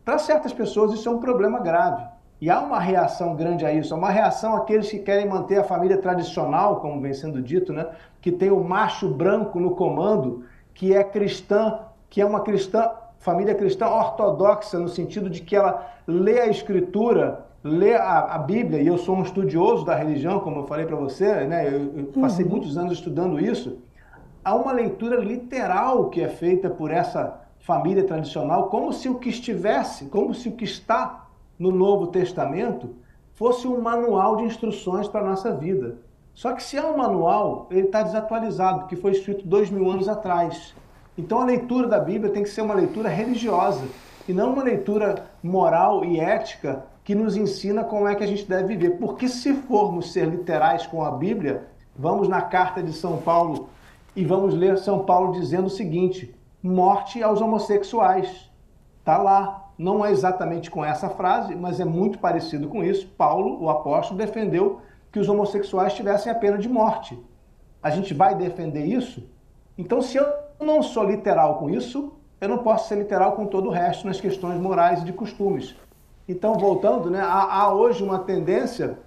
Para 0.05 0.19
certas 0.19 0.53
pessoas, 0.53 0.93
isso 0.93 1.09
é 1.09 1.13
um 1.13 1.21
problema 1.21 1.61
grave. 1.61 2.05
E 2.41 2.51
há 2.51 2.61
uma 2.61 2.81
reação 2.81 3.37
grande 3.37 3.65
a 3.65 3.73
isso, 3.73 3.95
há 3.95 3.97
uma 3.97 4.11
reação 4.11 4.57
àqueles 4.57 4.91
que 4.91 4.99
querem 4.99 5.29
manter 5.29 5.59
a 5.59 5.65
família 5.65 5.97
tradicional, 5.97 6.81
como 6.81 7.01
vem 7.01 7.15
sendo 7.15 7.41
dito, 7.41 7.73
né? 7.73 7.87
que 8.21 8.33
tem 8.33 8.51
o 8.51 8.63
macho 8.63 9.09
branco 9.09 9.61
no 9.61 9.77
comando, 9.77 10.45
que 10.75 10.93
é 10.93 11.05
cristã, 11.05 11.79
que 12.11 12.21
é 12.21 12.27
uma 12.27 12.41
cristã, 12.41 12.91
família 13.21 13.55
cristã 13.55 13.87
ortodoxa, 13.87 14.79
no 14.79 14.89
sentido 14.89 15.31
de 15.31 15.41
que 15.41 15.55
ela 15.55 15.87
lê 16.07 16.41
a 16.41 16.49
escritura, 16.49 17.47
lê 17.63 17.95
a, 17.95 18.35
a 18.35 18.39
Bíblia, 18.39 18.83
e 18.83 18.89
eu 18.89 18.99
sou 18.99 19.15
um 19.17 19.23
estudioso 19.23 19.85
da 19.85 19.95
religião, 19.95 20.41
como 20.41 20.61
eu 20.61 20.67
falei 20.67 20.85
para 20.85 20.97
você, 20.97 21.47
né? 21.47 21.69
eu, 21.69 21.97
eu 21.97 22.05
passei 22.21 22.45
uhum. 22.45 22.51
muitos 22.51 22.77
anos 22.77 22.95
estudando 22.95 23.39
isso 23.39 23.79
há 24.45 24.55
uma 24.55 24.73
leitura 24.73 25.17
literal 25.17 26.09
que 26.09 26.21
é 26.21 26.29
feita 26.29 26.69
por 26.69 26.91
essa 26.91 27.41
família 27.61 28.05
tradicional, 28.05 28.69
como 28.69 28.93
se 28.93 29.09
o 29.09 29.17
que 29.17 29.29
estivesse, 29.29 30.07
como 30.07 30.35
se 30.35 30.49
o 30.49 30.53
que 30.53 30.65
está 30.65 31.27
no 31.59 31.71
Novo 31.71 32.09
Testamento 32.09 32.97
fosse 33.35 33.69
um 33.69 33.81
manual 33.81 34.37
de 34.37 34.45
instruções 34.45 35.07
para 35.07 35.21
a 35.21 35.31
nossa 35.31 35.55
vida. 35.55 35.97
Só 36.35 36.53
que 36.53 36.63
se 36.63 36.77
é 36.77 36.85
um 36.85 36.97
manual, 36.97 37.69
ele 37.71 37.87
está 37.87 38.03
desatualizado, 38.03 38.81
porque 38.81 38.97
foi 38.97 39.13
escrito 39.13 39.47
dois 39.47 39.71
mil 39.71 39.91
anos 39.91 40.09
atrás. 40.09 40.75
Então 41.17 41.41
a 41.41 41.45
leitura 41.45 41.87
da 41.87 42.01
Bíblia 42.01 42.33
tem 42.33 42.43
que 42.43 42.49
ser 42.49 42.63
uma 42.63 42.75
leitura 42.75 43.09
religiosa 43.09 43.85
e 44.27 44.33
não 44.33 44.53
uma 44.53 44.63
leitura 44.63 45.27
moral 45.43 46.05
e 46.05 46.19
ética 46.19 46.85
que 47.05 47.15
nos 47.15 47.37
ensina 47.37 47.85
como 47.85 48.09
é 48.09 48.15
que 48.15 48.25
a 48.25 48.27
gente 48.27 48.49
deve 48.49 48.77
viver. 48.77 48.97
Porque 48.99 49.29
se 49.29 49.53
formos 49.53 50.13
ser 50.13 50.27
literais 50.27 50.87
com 50.87 51.05
a 51.05 51.11
Bíblia, 51.11 51.69
vamos 51.95 52.29
na 52.29 52.41
carta 52.41 52.83
de 52.83 52.93
São 52.93 53.19
Paulo 53.19 53.69
e 54.15 54.25
vamos 54.25 54.55
ler 54.55 54.79
São 54.79 55.05
Paulo 55.05 55.33
dizendo 55.33 55.67
o 55.67 55.71
seguinte: 55.71 56.35
morte 56.63 57.23
aos 57.23 57.41
homossexuais. 57.41 58.51
Está 58.99 59.19
lá. 59.19 59.59
Não 59.79 60.05
é 60.05 60.13
exatamente 60.13 60.71
com 60.71 60.85
essa 60.85 61.09
frase, 61.09 61.57
mas 61.57 61.81
é 61.81 61.85
muito 61.85 62.19
parecido 62.19 62.69
com 62.69 62.85
isso. 62.85 63.09
Paulo, 63.17 63.61
o 63.61 63.69
apóstolo, 63.69 64.19
defendeu 64.19 64.81
que 65.11 65.19
os 65.19 65.29
homossexuais 65.29 65.95
tivessem 65.95 66.31
a 66.31 66.35
pena 66.35 66.59
de 66.59 66.69
morte. 66.69 67.19
A 67.83 67.91
gente 67.91 68.15
vai 68.15 68.35
defender 68.35 68.85
isso? 68.85 69.29
Então, 69.77 70.01
se 70.01 70.19
eu 70.19 70.27
não 70.61 70.83
sou 70.83 71.05
literal 71.05 71.59
com 71.59 71.69
isso, 71.69 72.13
eu 72.41 72.49
não 72.49 72.59
posso 72.59 72.89
ser 72.89 72.97
literal 72.97 73.33
com 73.33 73.47
todo 73.47 73.69
o 73.69 73.73
resto 73.73 74.07
nas 74.07 74.21
questões 74.21 74.61
morais 74.61 75.01
e 75.01 75.05
de 75.05 75.13
costumes. 75.13 75.75
Então, 76.29 76.55
voltando, 76.55 77.11
né, 77.11 77.21
há, 77.21 77.63
há 77.63 77.75
hoje 77.75 78.05
uma 78.05 78.21
tendência 78.21 78.99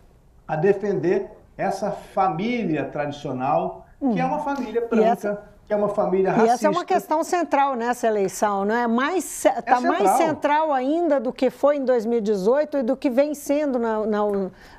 a 0.48 0.56
defender 0.56 1.32
essa 1.58 1.92
família 1.92 2.86
tradicional 2.86 3.85
que 4.00 4.20
é 4.20 4.26
uma 4.26 4.40
família 4.40 4.88
branca. 4.88 5.06
Essa, 5.06 5.44
que 5.66 5.74
é 5.74 5.76
uma 5.76 5.90
família 5.90 6.32
racista. 6.32 6.52
E 6.52 6.54
essa 6.54 6.68
é 6.68 6.70
uma 6.70 6.86
questão 6.86 7.24
central 7.24 7.76
nessa 7.76 8.08
eleição, 8.08 8.66
não 8.66 8.76
é? 8.76 8.88
Mais 8.88 9.46
está 9.46 9.78
é 9.78 9.80
mais 9.80 10.12
central 10.12 10.72
ainda 10.72 11.20
do 11.20 11.34
que 11.34 11.50
foi 11.50 11.78
em 11.78 11.86
2018 11.86 12.78
e 12.78 12.84
do 12.84 12.96
que 12.96 13.10
vem 13.10 13.34
sendo 13.34 13.80
na, 13.80 14.06
na 14.06 14.20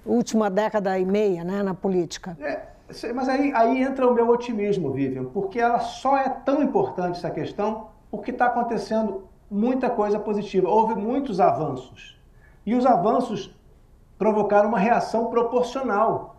última 0.05 0.48
década 0.48 0.96
e 0.98 1.05
meia, 1.05 1.42
né, 1.42 1.62
na 1.62 1.74
política. 1.74 2.37
É, 2.40 2.62
mas 3.12 3.29
aí, 3.29 3.52
aí 3.52 3.83
entra 3.83 4.07
o 4.07 4.14
meu 4.14 4.29
otimismo, 4.29 4.92
Vivian, 4.92 5.24
porque 5.24 5.59
ela 5.59 5.81
só 5.81 6.16
é 6.16 6.29
tão 6.29 6.62
importante 6.62 7.18
essa 7.18 7.31
questão 7.31 7.88
porque 8.11 8.31
está 8.31 8.46
acontecendo 8.46 9.24
muita 9.50 9.90
coisa 9.90 10.18
positiva. 10.20 10.68
Houve 10.68 10.94
muitos 10.94 11.40
avanços 11.40 12.16
e 12.64 12.74
os 12.74 12.87
avanços 12.87 13.55
provocaram 14.16 14.68
uma 14.68 14.79
reação 14.79 15.26
proporcional 15.26 16.36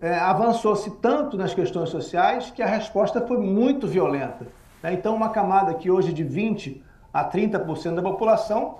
é, 0.00 0.14
avançou-se 0.18 0.90
tanto 0.98 1.36
nas 1.36 1.52
questões 1.52 1.90
sociais 1.90 2.50
que 2.50 2.62
a 2.62 2.66
resposta 2.66 3.20
foi 3.26 3.38
muito 3.38 3.86
violenta. 3.86 4.46
Né? 4.82 4.94
Então, 4.94 5.14
uma 5.14 5.28
camada 5.28 5.74
que 5.74 5.90
hoje 5.90 6.12
de 6.12 6.24
20% 6.24 6.80
a 7.12 7.24
30% 7.24 7.96
da 7.96 8.02
população 8.02 8.78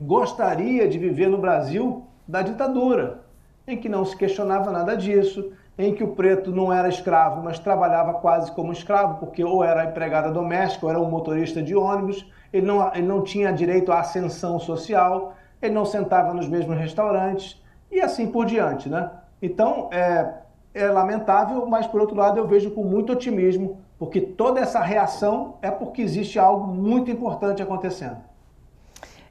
gostaria 0.00 0.88
de 0.88 0.98
viver 0.98 1.28
no 1.28 1.38
Brasil 1.38 2.06
da 2.26 2.42
ditadura, 2.42 3.24
em 3.66 3.76
que 3.76 3.88
não 3.88 4.04
se 4.04 4.16
questionava 4.16 4.70
nada 4.70 4.96
disso, 4.96 5.52
em 5.78 5.94
que 5.94 6.02
o 6.02 6.08
preto 6.08 6.50
não 6.50 6.72
era 6.72 6.88
escravo, 6.88 7.42
mas 7.42 7.58
trabalhava 7.58 8.14
quase 8.14 8.50
como 8.52 8.72
escravo, 8.72 9.18
porque 9.20 9.44
ou 9.44 9.62
era 9.62 9.84
empregada 9.84 10.30
doméstica, 10.30 10.86
ou 10.86 10.90
era 10.90 11.00
um 11.00 11.08
motorista 11.08 11.62
de 11.62 11.76
ônibus, 11.76 12.28
ele 12.52 12.66
não, 12.66 12.92
ele 12.92 13.06
não 13.06 13.22
tinha 13.22 13.52
direito 13.52 13.92
à 13.92 14.00
ascensão 14.00 14.58
social, 14.58 15.34
ele 15.62 15.72
não 15.72 15.84
sentava 15.84 16.34
nos 16.34 16.48
mesmos 16.48 16.76
restaurantes, 16.76 17.62
e 17.90 18.00
assim 18.00 18.26
por 18.26 18.44
diante. 18.44 18.88
Né? 18.88 19.08
Então, 19.40 19.88
é, 19.92 20.34
é 20.74 20.88
lamentável, 20.88 21.66
mas 21.66 21.86
por 21.86 22.00
outro 22.00 22.16
lado 22.16 22.38
eu 22.38 22.46
vejo 22.46 22.70
com 22.70 22.84
muito 22.84 23.12
otimismo, 23.12 23.80
porque 23.98 24.20
toda 24.20 24.60
essa 24.60 24.80
reação 24.80 25.54
é 25.60 25.70
porque 25.70 26.02
existe 26.02 26.38
algo 26.38 26.66
muito 26.66 27.10
importante 27.10 27.62
acontecendo. 27.62 28.18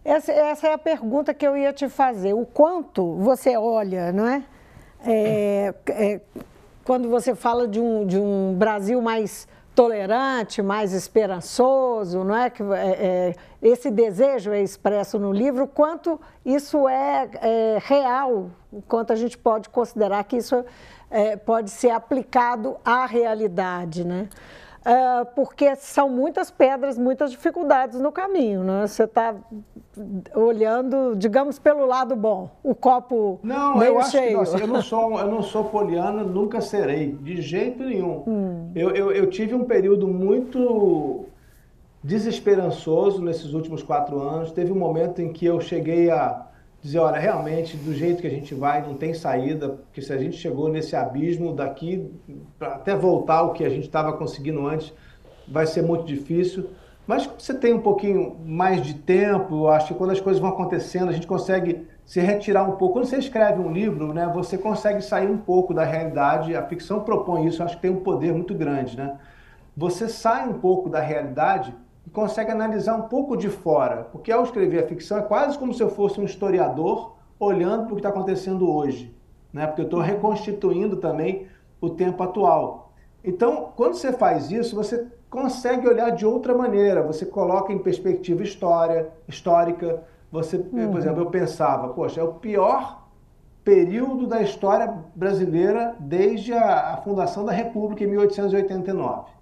Essa, 0.04 0.32
essa, 0.32 0.68
é 0.68 0.74
a 0.74 0.78
pergunta 0.78 1.34
que 1.34 1.46
eu 1.46 1.58
ia 1.58 1.74
te 1.74 1.90
fazer. 1.90 2.34
O 2.34 2.46
quanto 2.46 3.16
você 3.16 3.58
olha, 3.58 4.12
não 4.12 4.26
é? 4.26 4.44
é, 5.06 5.74
é 5.90 6.22
quando 6.84 7.10
você 7.10 7.36
fala 7.36 7.68
de 7.68 7.82
um, 7.82 8.06
de 8.06 8.18
um 8.18 8.56
Brasil 8.58 9.02
mais 9.02 9.46
tolerante, 9.76 10.62
mais 10.62 10.92
esperançoso, 10.92 12.24
não 12.24 12.36
é 12.36 12.50
que 12.50 12.64
é, 12.64 12.76
é, 12.76 13.36
esse 13.62 13.92
desejo 13.92 14.52
é 14.52 14.64
expresso 14.64 15.20
no 15.20 15.32
livro, 15.32 15.68
quanto 15.68 16.20
isso 16.44 16.90
é, 16.90 17.30
é 17.42 17.78
real, 17.84 18.50
quanto 18.88 19.14
a 19.14 19.16
gente 19.16 19.38
pode 19.38 19.70
considerar 19.70 20.24
que 20.24 20.38
isso 20.38 20.66
é, 21.10 21.36
pode 21.36 21.70
ser 21.70 21.90
aplicado 21.90 22.78
à 22.84 23.06
realidade, 23.06 24.06
né? 24.06 24.30
uh, 24.88 25.26
porque 25.36 25.76
são 25.76 26.10
muitas 26.10 26.50
pedras, 26.50 26.98
muitas 26.98 27.32
dificuldades 27.32 28.00
no 28.00 28.12
caminho. 28.12 28.64
Né? 28.64 28.88
Você 28.88 29.04
está 29.04 29.36
olhando, 30.34 31.16
digamos, 31.16 31.60
pelo 31.60 31.86
lado 31.86 32.16
bom, 32.16 32.50
o 32.64 32.74
copo 32.74 33.40
não, 33.44 33.78
meio 33.78 33.96
eu 33.96 34.04
cheio. 34.04 34.40
Acho 34.40 34.56
que, 34.56 34.62
não, 34.62 34.68
eu 34.68 34.74
não 34.74 34.82
sou, 34.82 35.20
eu 35.20 35.28
não 35.28 35.44
sou 35.44 35.66
poliana, 35.66 36.24
nunca 36.24 36.62
serei, 36.62 37.12
de 37.12 37.42
jeito 37.42 37.84
nenhum. 37.84 38.24
Hum. 38.26 38.72
Eu, 38.74 38.92
eu, 38.92 39.12
eu 39.12 39.30
tive 39.30 39.54
um 39.54 39.66
período 39.66 40.08
muito 40.08 41.26
desesperançoso 42.04 43.22
nesses 43.22 43.54
últimos 43.54 43.84
quatro 43.84 44.22
anos. 44.22 44.52
Teve 44.52 44.72
um 44.72 44.78
momento 44.78 45.22
em 45.22 45.34
que 45.34 45.46
eu 45.46 45.60
cheguei 45.60 46.10
a 46.10 46.48
dizer, 46.88 47.00
olha, 47.00 47.20
realmente, 47.20 47.76
do 47.76 47.94
jeito 47.94 48.22
que 48.22 48.28
a 48.28 48.32
gente 48.32 48.56
vai, 48.56 48.82
não 48.82 48.96
tem 48.96 49.14
saída, 49.14 49.70
porque 49.70 50.02
se 50.02 50.12
a 50.14 50.18
gente 50.18 50.38
chegou 50.38 50.70
nesse 50.70 50.96
abismo 50.96 51.54
daqui, 51.54 52.10
até 52.60 52.96
voltar 52.96 53.44
o 53.44 53.52
que 53.52 53.66
a 53.66 53.70
gente 53.70 53.86
estava 53.86 54.14
conseguindo 54.14 54.66
antes, 54.66 54.94
vai 55.48 55.68
ser 55.68 55.82
muito 55.82 56.06
difícil. 56.06 56.70
Mas 57.06 57.30
você 57.38 57.54
tem 57.54 57.74
um 57.74 57.82
pouquinho 57.82 58.38
mais 58.46 58.82
de 58.82 58.94
tempo, 58.94 59.68
acho 59.68 59.90
que 59.90 59.94
quando 59.94 60.12
as 60.12 60.22
coisas 60.22 60.42
vão 60.42 60.50
acontecendo, 60.50 61.10
a 61.10 61.12
gente 61.12 61.28
consegue 61.28 61.86
se 62.06 62.22
retirar 62.22 62.64
um 62.64 62.78
pouco. 62.78 62.94
Quando 62.94 63.06
você 63.06 63.18
escreve 63.18 63.60
um 63.60 63.72
livro, 63.72 64.14
né, 64.14 64.30
você 64.34 64.58
consegue 64.58 65.02
sair 65.02 65.30
um 65.30 65.38
pouco 65.38 65.74
da 65.74 65.84
realidade. 65.84 66.56
A 66.56 66.64
ficção 66.64 67.02
propõe 67.02 67.48
isso, 67.48 67.62
acho 67.62 67.76
que 67.76 67.82
tem 67.82 67.92
um 67.92 68.00
poder 68.00 68.34
muito 68.34 68.56
grande, 68.56 68.96
né? 68.96 69.18
Você 69.76 70.08
sai 70.08 70.48
um 70.48 70.54
pouco 70.54 70.90
da 70.90 71.02
realidade 71.02 71.74
e 72.08 72.10
consegue 72.10 72.50
analisar 72.50 72.96
um 72.96 73.02
pouco 73.02 73.36
de 73.36 73.50
fora. 73.50 74.06
Porque 74.14 74.32
ao 74.32 74.44
escrever 74.44 74.82
a 74.82 74.88
ficção 74.88 75.18
é 75.18 75.22
quase 75.22 75.60
como 75.60 75.74
se 75.74 75.84
eu 75.84 75.90
fosse 75.90 76.22
um 76.22 76.24
historiador 76.24 77.18
olhando 77.38 77.84
para 77.84 77.92
o 77.92 77.96
que 77.96 78.00
está 78.00 78.10
acontecendo 78.10 78.72
hoje. 78.72 79.14
Né? 79.52 79.68
Porque 79.68 79.82
eu 79.82 79.86
estou 79.86 80.00
reconstituindo 80.00 80.96
também 80.96 81.48
o 81.82 81.90
tempo 81.90 82.24
atual. 82.24 82.94
Então, 83.22 83.74
quando 83.76 83.96
você 83.96 84.14
faz 84.14 84.50
isso, 84.50 84.74
você 84.74 85.06
consegue 85.30 85.86
olhar 85.86 86.12
de 86.12 86.26
outra 86.26 86.56
maneira. 86.56 87.04
Você 87.04 87.26
coloca 87.26 87.74
em 87.74 87.80
perspectiva 87.80 88.42
história, 88.42 89.10
histórica. 89.28 90.02
Você, 90.32 90.56
uhum. 90.56 90.90
por 90.90 91.00
exemplo, 91.00 91.22
eu 91.24 91.30
pensava, 91.30 91.90
poxa, 91.90 92.22
é 92.22 92.24
o 92.24 92.36
pior 92.36 93.06
período 93.66 94.28
da 94.28 94.42
história 94.42 94.94
brasileira 95.14 95.94
desde 96.00 96.54
a, 96.54 96.94
a 96.94 96.98
fundação 96.98 97.44
da 97.44 97.52
República 97.52 98.06
em 98.06 98.08
1889. 98.08 99.37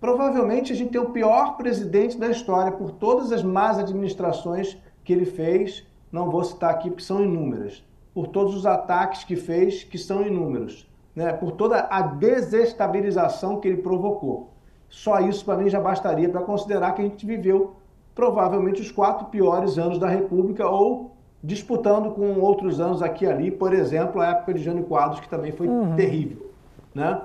Provavelmente 0.00 0.72
a 0.72 0.76
gente 0.76 0.92
tem 0.92 1.00
o 1.00 1.10
pior 1.10 1.56
presidente 1.56 2.16
da 2.16 2.28
história 2.28 2.70
por 2.70 2.92
todas 2.92 3.32
as 3.32 3.42
más 3.42 3.78
administrações 3.78 4.78
que 5.04 5.12
ele 5.12 5.24
fez, 5.24 5.84
não 6.12 6.30
vou 6.30 6.44
citar 6.44 6.70
aqui 6.70 6.88
porque 6.88 7.02
são 7.02 7.22
inúmeras, 7.22 7.84
por 8.14 8.28
todos 8.28 8.54
os 8.54 8.64
ataques 8.64 9.24
que 9.24 9.34
fez, 9.34 9.82
que 9.82 9.98
são 9.98 10.22
inúmeros, 10.22 10.88
né? 11.14 11.32
por 11.32 11.52
toda 11.52 11.80
a 11.90 12.00
desestabilização 12.02 13.58
que 13.58 13.66
ele 13.66 13.82
provocou. 13.82 14.50
Só 14.88 15.20
isso 15.20 15.44
para 15.44 15.56
mim 15.56 15.68
já 15.68 15.80
bastaria 15.80 16.28
para 16.28 16.42
considerar 16.42 16.92
que 16.92 17.02
a 17.02 17.04
gente 17.04 17.26
viveu 17.26 17.74
provavelmente 18.14 18.80
os 18.80 18.90
quatro 18.90 19.26
piores 19.26 19.78
anos 19.78 19.98
da 19.98 20.08
República 20.08 20.68
ou 20.68 21.12
disputando 21.42 22.10
com 22.12 22.40
outros 22.40 22.80
anos 22.80 23.02
aqui 23.02 23.24
e 23.24 23.28
ali, 23.28 23.50
por 23.50 23.72
exemplo, 23.72 24.20
a 24.20 24.28
época 24.28 24.54
de 24.54 24.62
Jânio 24.62 24.84
Quadros, 24.84 25.20
que 25.20 25.28
também 25.28 25.52
foi 25.52 25.68
uhum. 25.68 25.94
terrível. 25.94 26.50
Né? 26.94 27.20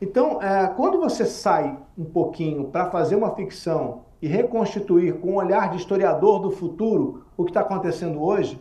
Então, 0.00 0.42
é, 0.42 0.66
quando 0.68 0.98
você 0.98 1.24
sai 1.24 1.78
um 1.96 2.04
pouquinho 2.04 2.64
para 2.64 2.90
fazer 2.90 3.16
uma 3.16 3.34
ficção 3.34 4.02
e 4.20 4.26
reconstituir 4.26 5.14
com 5.14 5.32
um 5.32 5.36
olhar 5.36 5.70
de 5.70 5.76
historiador 5.76 6.40
do 6.40 6.50
futuro 6.50 7.24
o 7.36 7.44
que 7.44 7.50
está 7.50 7.60
acontecendo 7.60 8.22
hoje, 8.22 8.60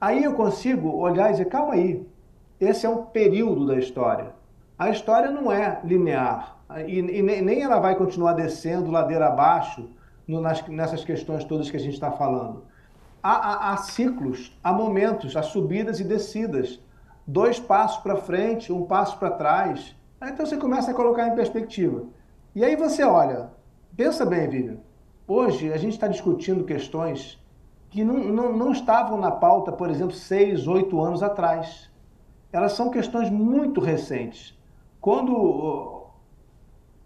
aí 0.00 0.24
eu 0.24 0.34
consigo 0.34 0.96
olhar 0.96 1.28
e 1.28 1.32
dizer: 1.32 1.46
calma 1.46 1.74
aí, 1.74 2.06
esse 2.60 2.86
é 2.86 2.88
um 2.88 3.04
período 3.04 3.66
da 3.66 3.76
história. 3.76 4.34
A 4.78 4.88
história 4.88 5.30
não 5.30 5.50
é 5.52 5.80
linear 5.84 6.60
e, 6.86 7.02
nem 7.02 7.62
ela 7.62 7.80
vai 7.80 7.96
continuar 7.96 8.34
descendo 8.34 8.90
ladeira 8.90 9.26
abaixo 9.26 9.88
nessas 10.68 11.04
questões 11.04 11.44
todas 11.44 11.70
que 11.70 11.76
a 11.76 11.80
gente 11.80 11.94
está 11.94 12.12
falando. 12.12 12.64
Há, 13.22 13.32
há, 13.32 13.72
há 13.72 13.76
ciclos, 13.78 14.56
há 14.62 14.72
momentos, 14.72 15.36
há 15.36 15.42
subidas 15.42 16.00
e 16.00 16.04
descidas. 16.04 16.80
Dois 17.26 17.58
passos 17.58 18.02
para 18.02 18.16
frente, 18.16 18.72
um 18.72 18.86
passo 18.86 19.18
para 19.18 19.32
trás. 19.32 19.94
Então 20.22 20.46
você 20.46 20.56
começa 20.56 20.92
a 20.92 20.94
colocar 20.94 21.26
em 21.26 21.34
perspectiva. 21.34 22.04
E 22.52 22.64
aí 22.64 22.74
você 22.74 23.04
olha, 23.04 23.52
pensa 23.96 24.26
bem, 24.26 24.48
Vivian. 24.48 24.78
Hoje 25.26 25.72
a 25.72 25.76
gente 25.76 25.92
está 25.92 26.08
discutindo 26.08 26.64
questões 26.64 27.38
que 27.88 28.02
não, 28.02 28.18
não, 28.18 28.56
não 28.56 28.72
estavam 28.72 29.16
na 29.20 29.30
pauta, 29.30 29.70
por 29.70 29.88
exemplo, 29.88 30.16
seis, 30.16 30.66
oito 30.66 31.00
anos 31.00 31.22
atrás. 31.22 31.88
Elas 32.52 32.72
são 32.72 32.90
questões 32.90 33.30
muito 33.30 33.80
recentes. 33.80 34.58
Quando 35.00 36.06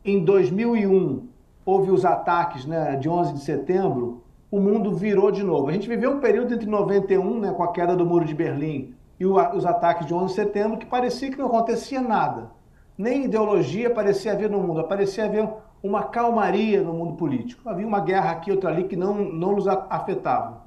em 0.03 0.25
2001 0.25 1.29
houve 1.67 1.91
os 1.91 2.07
ataques 2.07 2.65
né, 2.65 2.97
de 2.97 3.07
11 3.07 3.35
de 3.35 3.41
setembro, 3.41 4.23
o 4.51 4.59
mundo 4.59 4.95
virou 4.95 5.31
de 5.31 5.43
novo. 5.43 5.69
A 5.69 5.73
gente 5.73 5.87
viveu 5.87 6.13
um 6.13 6.21
período 6.21 6.55
entre 6.55 6.67
91, 6.67 7.41
né, 7.41 7.53
com 7.53 7.63
a 7.63 7.71
queda 7.71 7.95
do 7.95 8.07
Muro 8.07 8.25
de 8.25 8.35
Berlim, 8.35 8.95
e 9.21 9.27
o, 9.27 9.37
os 9.55 9.67
ataques 9.67 10.07
de 10.07 10.15
11 10.15 10.27
de 10.29 10.33
setembro, 10.33 10.79
que 10.79 10.87
parecia 10.87 11.31
que 11.31 11.37
não 11.37 11.49
acontecia 11.49 12.01
nada 12.01 12.51
nem 12.97 13.25
ideologia 13.25 13.91
parecia 13.91 14.33
haver 14.33 14.49
no 14.49 14.61
mundo, 14.61 14.85
parecia 14.85 15.25
haver 15.25 15.49
uma 15.83 16.05
calmaria 16.05 16.83
no 16.83 16.95
mundo 16.95 17.15
político. 17.15 17.69
Havia 17.69 17.87
uma 17.87 18.01
guerra 18.01 18.31
aqui, 18.31 18.51
outra 18.51 18.71
ali, 18.71 18.85
que 18.85 18.97
não, 18.97 19.15
não 19.15 19.53
nos 19.53 19.69
afetava. 19.69 20.63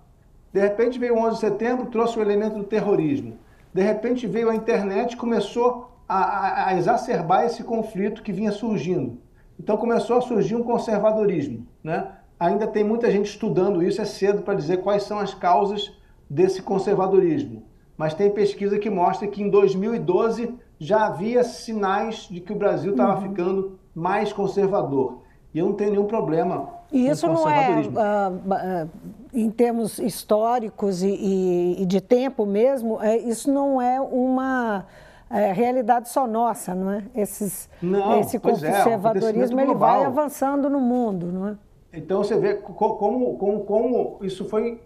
De 0.54 0.60
repente 0.60 1.00
veio 1.00 1.16
o 1.16 1.20
11 1.20 1.36
de 1.36 1.40
setembro, 1.40 1.86
trouxe 1.88 2.20
o 2.20 2.22
elemento 2.22 2.58
do 2.58 2.64
terrorismo. 2.64 3.38
De 3.74 3.82
repente 3.82 4.28
veio 4.28 4.50
a 4.50 4.56
internet 4.56 5.14
e 5.14 5.18
começou 5.18 5.92
a, 6.08 6.18
a, 6.18 6.68
a 6.68 6.78
exacerbar 6.78 7.46
esse 7.46 7.64
conflito 7.64 8.22
que 8.22 8.32
vinha 8.32 8.52
surgindo. 8.52 9.20
Então 9.60 9.76
começou 9.76 10.18
a 10.18 10.22
surgir 10.22 10.56
um 10.56 10.64
conservadorismo. 10.64 11.66
Né? 11.84 12.08
Ainda 12.40 12.68
tem 12.68 12.84
muita 12.84 13.10
gente 13.10 13.26
estudando 13.26 13.82
isso, 13.82 14.02
é 14.02 14.06
cedo 14.06 14.44
para 14.44 14.54
dizer 14.54 14.82
quais 14.82 15.04
são 15.04 15.20
as 15.20 15.34
causas 15.34 15.92
desse 16.30 16.62
conservadorismo. 16.62 17.64
Mas 17.98 18.14
tem 18.14 18.30
pesquisa 18.30 18.78
que 18.78 18.90
mostra 18.90 19.28
que 19.28 19.42
em 19.42 19.50
2012 19.50 20.54
já 20.80 21.06
havia 21.06 21.44
sinais 21.44 22.28
de 22.30 22.40
que 22.40 22.54
o 22.54 22.56
Brasil 22.56 22.92
estava 22.92 23.16
uhum. 23.16 23.30
ficando 23.30 23.80
mais 23.96 24.32
conservador. 24.32 25.20
E 25.54 25.60
eu 25.60 25.66
não 25.66 25.74
tenho 25.74 25.92
nenhum 25.92 26.06
problema 26.06 26.78
e 26.92 27.08
isso 27.10 27.28
não 27.28 27.50
é, 27.50 27.82
uh, 27.82 28.86
uh, 28.86 28.90
em 29.34 29.50
termos 29.50 30.00
históricos 30.00 31.04
e, 31.04 31.10
e, 31.10 31.82
e 31.82 31.86
de 31.86 32.00
tempo 32.00 32.46
mesmo, 32.46 33.02
é, 33.02 33.18
isso 33.18 33.52
não 33.52 33.82
é 33.82 34.00
uma 34.00 34.86
é, 35.30 35.52
realidade 35.52 36.08
só 36.08 36.26
nossa, 36.26 36.74
não 36.74 36.92
é? 36.92 37.04
Esses, 37.14 37.70
não, 37.82 38.20
esse 38.20 38.38
é, 38.38 38.40
conservadorismo 38.40 39.60
é, 39.60 39.64
ele 39.64 39.76
vai 39.76 40.06
avançando 40.06 40.70
no 40.70 40.80
mundo, 40.80 41.28
não 41.28 41.48
é? 41.50 41.56
Então 41.92 42.24
você 42.24 42.38
vê 42.38 42.56
como, 42.56 43.38
como, 43.38 43.60
como 43.66 44.18
isso 44.22 44.46
foi 44.46 44.80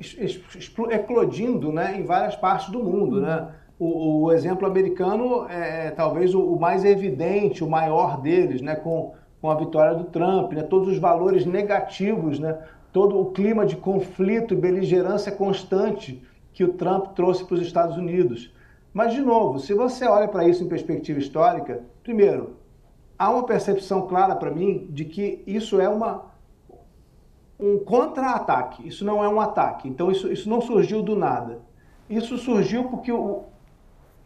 eclodindo 0.90 1.72
né, 1.72 2.00
em 2.00 2.04
várias 2.04 2.36
partes 2.36 2.70
do 2.70 2.80
mundo, 2.84 3.20
né? 3.22 3.50
O, 3.82 4.26
o 4.26 4.32
exemplo 4.32 4.68
americano 4.68 5.48
é, 5.50 5.88
é 5.88 5.92
talvez 5.92 6.36
o, 6.36 6.40
o, 6.40 6.60
mais 6.60 6.86
evidente, 6.86 7.64
o 7.64 7.70
maior 7.70 8.22
deles, 8.22 8.62
né, 8.62 8.76
com, 8.76 9.16
com 9.42 9.50
a 9.50 9.56
vitória 9.56 9.96
do 9.96 10.04
Trump, 10.04 10.54
né, 10.54 10.62
todos 10.62 10.88
os 10.88 11.00
valores 11.00 11.48
negativos, 11.48 12.38
né, 12.38 12.60
todo 12.94 13.20
o 13.20 13.32
clima 13.32 13.66
de 13.66 13.76
conflito 13.76 14.54
e 14.54 14.58
beligerância 14.58 15.32
constante 15.32 16.22
que 16.54 16.64
o 16.64 16.74
Trump 16.74 17.16
trouxe 17.16 17.44
para 17.44 17.56
os 17.56 17.62
Estados 17.62 17.98
Unidos. 17.98 18.54
Mas, 18.94 19.14
de 19.14 19.22
novo, 19.22 19.58
se 19.58 19.74
você 19.74 20.06
olha 20.06 20.28
para 20.28 20.48
isso 20.48 20.64
em 20.64 20.68
perspectiva 20.68 21.18
histórica, 21.18 21.82
primeiro, 22.04 22.58
há 23.18 23.32
uma 23.32 23.48
percepção 23.48 24.04
clara 24.04 24.36
para 24.36 24.52
mim 24.52 24.86
de 24.92 25.06
que 25.06 25.42
isso 25.48 25.82
é 25.82 25.90
uma, 25.90 26.26
um 27.60 27.80
contra-ataque, 27.80 28.88
isso 28.88 29.04
não 29.04 29.24
é 29.24 29.28
um 29.28 29.42
ataque. 29.42 29.90
Então, 29.90 30.12
isso, 30.12 30.32
isso 30.32 30.48
não 30.48 30.62
surgiu 30.62 31.02
do 31.02 31.16
nada. 31.16 31.62
Isso 32.08 32.38
surgiu 32.38 32.84
porque 32.84 33.12
o, 33.12 33.46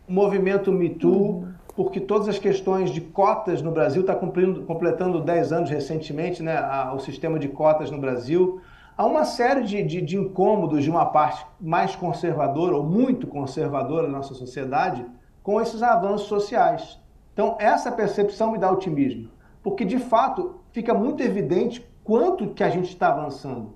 o 0.07 0.13
movimento 0.13 0.71
Me 0.71 0.89
Too, 0.89 1.11
uhum. 1.11 1.53
porque 1.75 1.99
todas 1.99 2.27
as 2.27 2.39
questões 2.39 2.91
de 2.91 3.01
cotas 3.01 3.61
no 3.61 3.71
Brasil 3.71 4.01
está 4.01 4.15
completando 4.15 5.21
10 5.21 5.51
anos 5.51 5.69
recentemente, 5.69 6.41
né, 6.41 6.57
a, 6.57 6.93
o 6.93 6.99
sistema 6.99 7.39
de 7.39 7.47
cotas 7.47 7.91
no 7.91 7.99
Brasil. 7.99 8.61
Há 8.97 9.05
uma 9.05 9.25
série 9.25 9.63
de, 9.63 9.83
de, 9.83 10.01
de 10.01 10.15
incômodos 10.15 10.83
de 10.83 10.89
uma 10.89 11.05
parte 11.05 11.45
mais 11.59 11.95
conservadora 11.95 12.77
ou 12.77 12.83
muito 12.83 13.27
conservadora 13.27 14.07
da 14.07 14.13
nossa 14.13 14.33
sociedade 14.33 15.05
com 15.43 15.59
esses 15.59 15.83
avanços 15.83 16.27
sociais. 16.27 16.99
Então, 17.33 17.57
essa 17.59 17.91
percepção 17.91 18.53
me 18.53 18.57
dá 18.57 18.71
otimismo, 18.71 19.29
porque 19.61 19.83
de 19.83 19.99
fato 19.99 20.61
fica 20.71 20.93
muito 20.93 21.21
evidente 21.21 21.85
quanto 22.03 22.47
que 22.47 22.63
a 22.63 22.69
gente 22.69 22.87
está 22.87 23.09
avançando. 23.09 23.75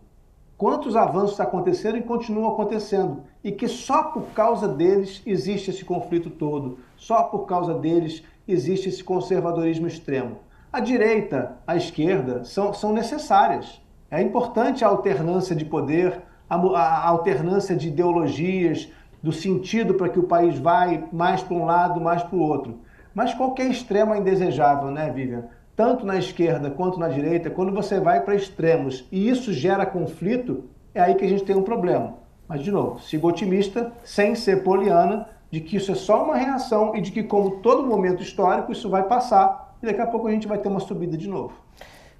Quantos 0.59 0.97
avanços 0.97 1.39
aconteceram 1.39 1.97
e 1.97 2.03
continuam 2.03 2.51
acontecendo, 2.51 3.23
e 3.41 3.49
que 3.49 3.65
só 3.65 4.03
por 4.03 4.23
causa 4.35 4.67
deles 4.67 5.23
existe 5.25 5.69
esse 5.69 5.85
conflito 5.85 6.29
todo, 6.29 6.79
só 6.97 7.23
por 7.23 7.45
causa 7.45 7.75
deles 7.75 8.25
existe 8.45 8.89
esse 8.89 9.01
conservadorismo 9.01 9.87
extremo. 9.87 10.39
A 10.71 10.81
direita, 10.81 11.55
a 11.65 11.77
esquerda 11.77 12.43
são, 12.43 12.73
são 12.73 12.91
necessárias. 12.91 13.81
É 14.11 14.21
importante 14.21 14.83
a 14.83 14.89
alternância 14.89 15.55
de 15.55 15.63
poder, 15.63 16.21
a, 16.49 16.57
a 16.57 17.07
alternância 17.07 17.73
de 17.73 17.87
ideologias, 17.87 18.91
do 19.23 19.31
sentido 19.31 19.93
para 19.93 20.09
que 20.09 20.19
o 20.19 20.23
país 20.23 20.59
vai 20.59 21.07
mais 21.13 21.41
para 21.41 21.55
um 21.55 21.63
lado, 21.63 22.01
mais 22.01 22.21
para 22.21 22.35
o 22.35 22.41
outro. 22.41 22.81
Mas 23.15 23.33
qualquer 23.33 23.71
extremo 23.71 24.13
é 24.13 24.17
indesejável, 24.17 24.91
né, 24.91 25.09
Vivian? 25.09 25.45
Tanto 25.79 26.05
na 26.05 26.17
esquerda 26.17 26.69
quanto 26.69 26.99
na 26.99 27.07
direita, 27.07 27.49
quando 27.49 27.71
você 27.71 28.01
vai 28.01 28.19
para 28.19 28.35
extremos 28.35 29.07
e 29.09 29.29
isso 29.29 29.53
gera 29.53 29.85
conflito, 29.85 30.65
é 30.93 30.99
aí 30.99 31.15
que 31.15 31.23
a 31.23 31.29
gente 31.29 31.45
tem 31.45 31.55
um 31.55 31.61
problema. 31.61 32.15
Mas, 32.49 32.61
de 32.61 32.69
novo, 32.69 32.99
sigo 32.99 33.29
otimista, 33.29 33.89
sem 34.03 34.35
ser 34.35 34.61
poliana, 34.61 35.29
de 35.49 35.61
que 35.61 35.77
isso 35.77 35.89
é 35.93 35.95
só 35.95 36.25
uma 36.25 36.35
reação 36.35 36.97
e 36.97 37.01
de 37.01 37.13
que, 37.13 37.23
como 37.23 37.61
todo 37.61 37.87
momento 37.87 38.21
histórico, 38.21 38.73
isso 38.73 38.89
vai 38.89 39.03
passar 39.03 39.77
e 39.81 39.85
daqui 39.85 40.01
a 40.01 40.07
pouco 40.07 40.27
a 40.27 40.31
gente 40.31 40.49
vai 40.49 40.57
ter 40.57 40.67
uma 40.67 40.81
subida 40.81 41.15
de 41.15 41.29
novo. 41.29 41.53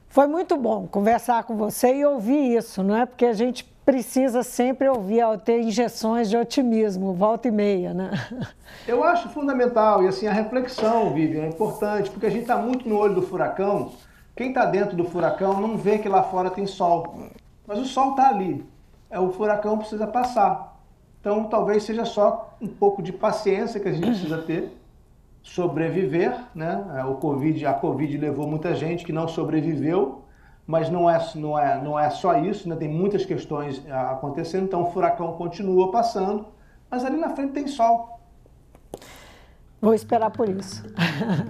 Foi 0.08 0.26
muito 0.26 0.56
bom 0.56 0.88
conversar 0.88 1.44
com 1.44 1.58
você 1.58 1.96
e 1.96 2.06
ouvir 2.06 2.56
isso, 2.56 2.82
não 2.82 2.96
é? 2.96 3.06
Porque 3.06 3.26
a 3.26 3.34
gente 3.34 3.66
precisa 3.90 4.44
sempre 4.44 4.88
ouvir, 4.88 5.24
ter 5.44 5.62
injeções 5.62 6.30
de 6.30 6.38
otimismo, 6.38 7.12
volta 7.12 7.48
e 7.48 7.52
meia, 7.52 7.92
né? 7.92 8.12
Eu 8.88 9.04
acho 9.04 9.30
fundamental, 9.30 10.04
e 10.04 10.08
assim, 10.08 10.28
a 10.28 10.32
reflexão, 10.32 11.12
Vivian, 11.12 11.46
é 11.46 11.48
importante, 11.48 12.12
porque 12.12 12.28
a 12.28 12.30
gente 12.30 12.44
está 12.44 12.56
muito 12.56 12.88
no 12.88 12.96
olho 12.96 13.16
do 13.16 13.24
furacão. 13.24 13.94
Quem 14.36 14.50
está 14.50 14.66
dentro 14.66 14.96
do 14.96 15.06
furacão 15.06 15.60
não 15.60 15.76
vê 15.76 15.98
que 15.98 16.08
lá 16.08 16.22
fora 16.22 16.52
tem 16.52 16.68
sol, 16.68 17.32
mas 17.66 17.80
o 17.80 17.86
sol 17.86 18.12
está 18.12 18.30
ali. 18.30 18.64
É, 19.10 19.20
o 19.20 19.32
furacão 19.32 19.80
precisa 19.80 20.06
passar. 20.06 20.80
Então, 21.20 21.46
talvez 21.46 21.82
seja 21.82 22.06
só 22.06 22.56
um 22.62 22.68
pouco 22.68 23.02
de 23.02 23.12
paciência 23.12 23.80
que 23.80 23.90
a 23.90 23.92
gente 23.92 24.06
precisa 24.06 24.38
ter, 24.38 24.72
sobreviver, 25.42 26.40
né? 26.54 26.86
É, 26.96 27.06
o 27.06 27.16
COVID, 27.16 27.66
a 27.66 27.74
Covid 27.74 28.20
levou 28.20 28.46
muita 28.46 28.76
gente 28.76 29.04
que 29.04 29.12
não 29.12 29.28
sobreviveu, 29.28 30.26
mas 30.70 30.88
não 30.88 31.10
é, 31.10 31.20
não 31.34 31.58
é, 31.58 31.82
não 31.82 32.00
é 32.00 32.12
só 32.12 32.38
isso, 32.38 32.70
né? 32.70 32.76
tem 32.76 32.88
muitas 32.88 33.26
questões 33.26 33.84
ah, 33.90 34.12
acontecendo, 34.12 34.66
então 34.66 34.84
o 34.84 34.92
furacão 34.92 35.34
continua 35.34 35.90
passando, 35.90 36.46
mas 36.92 37.04
ali 37.04 37.18
na 37.18 37.30
frente 37.30 37.54
tem 37.54 37.66
sol. 37.66 38.20
Vou 39.82 39.96
esperar 39.96 40.30
por 40.30 40.48
isso. 40.48 40.86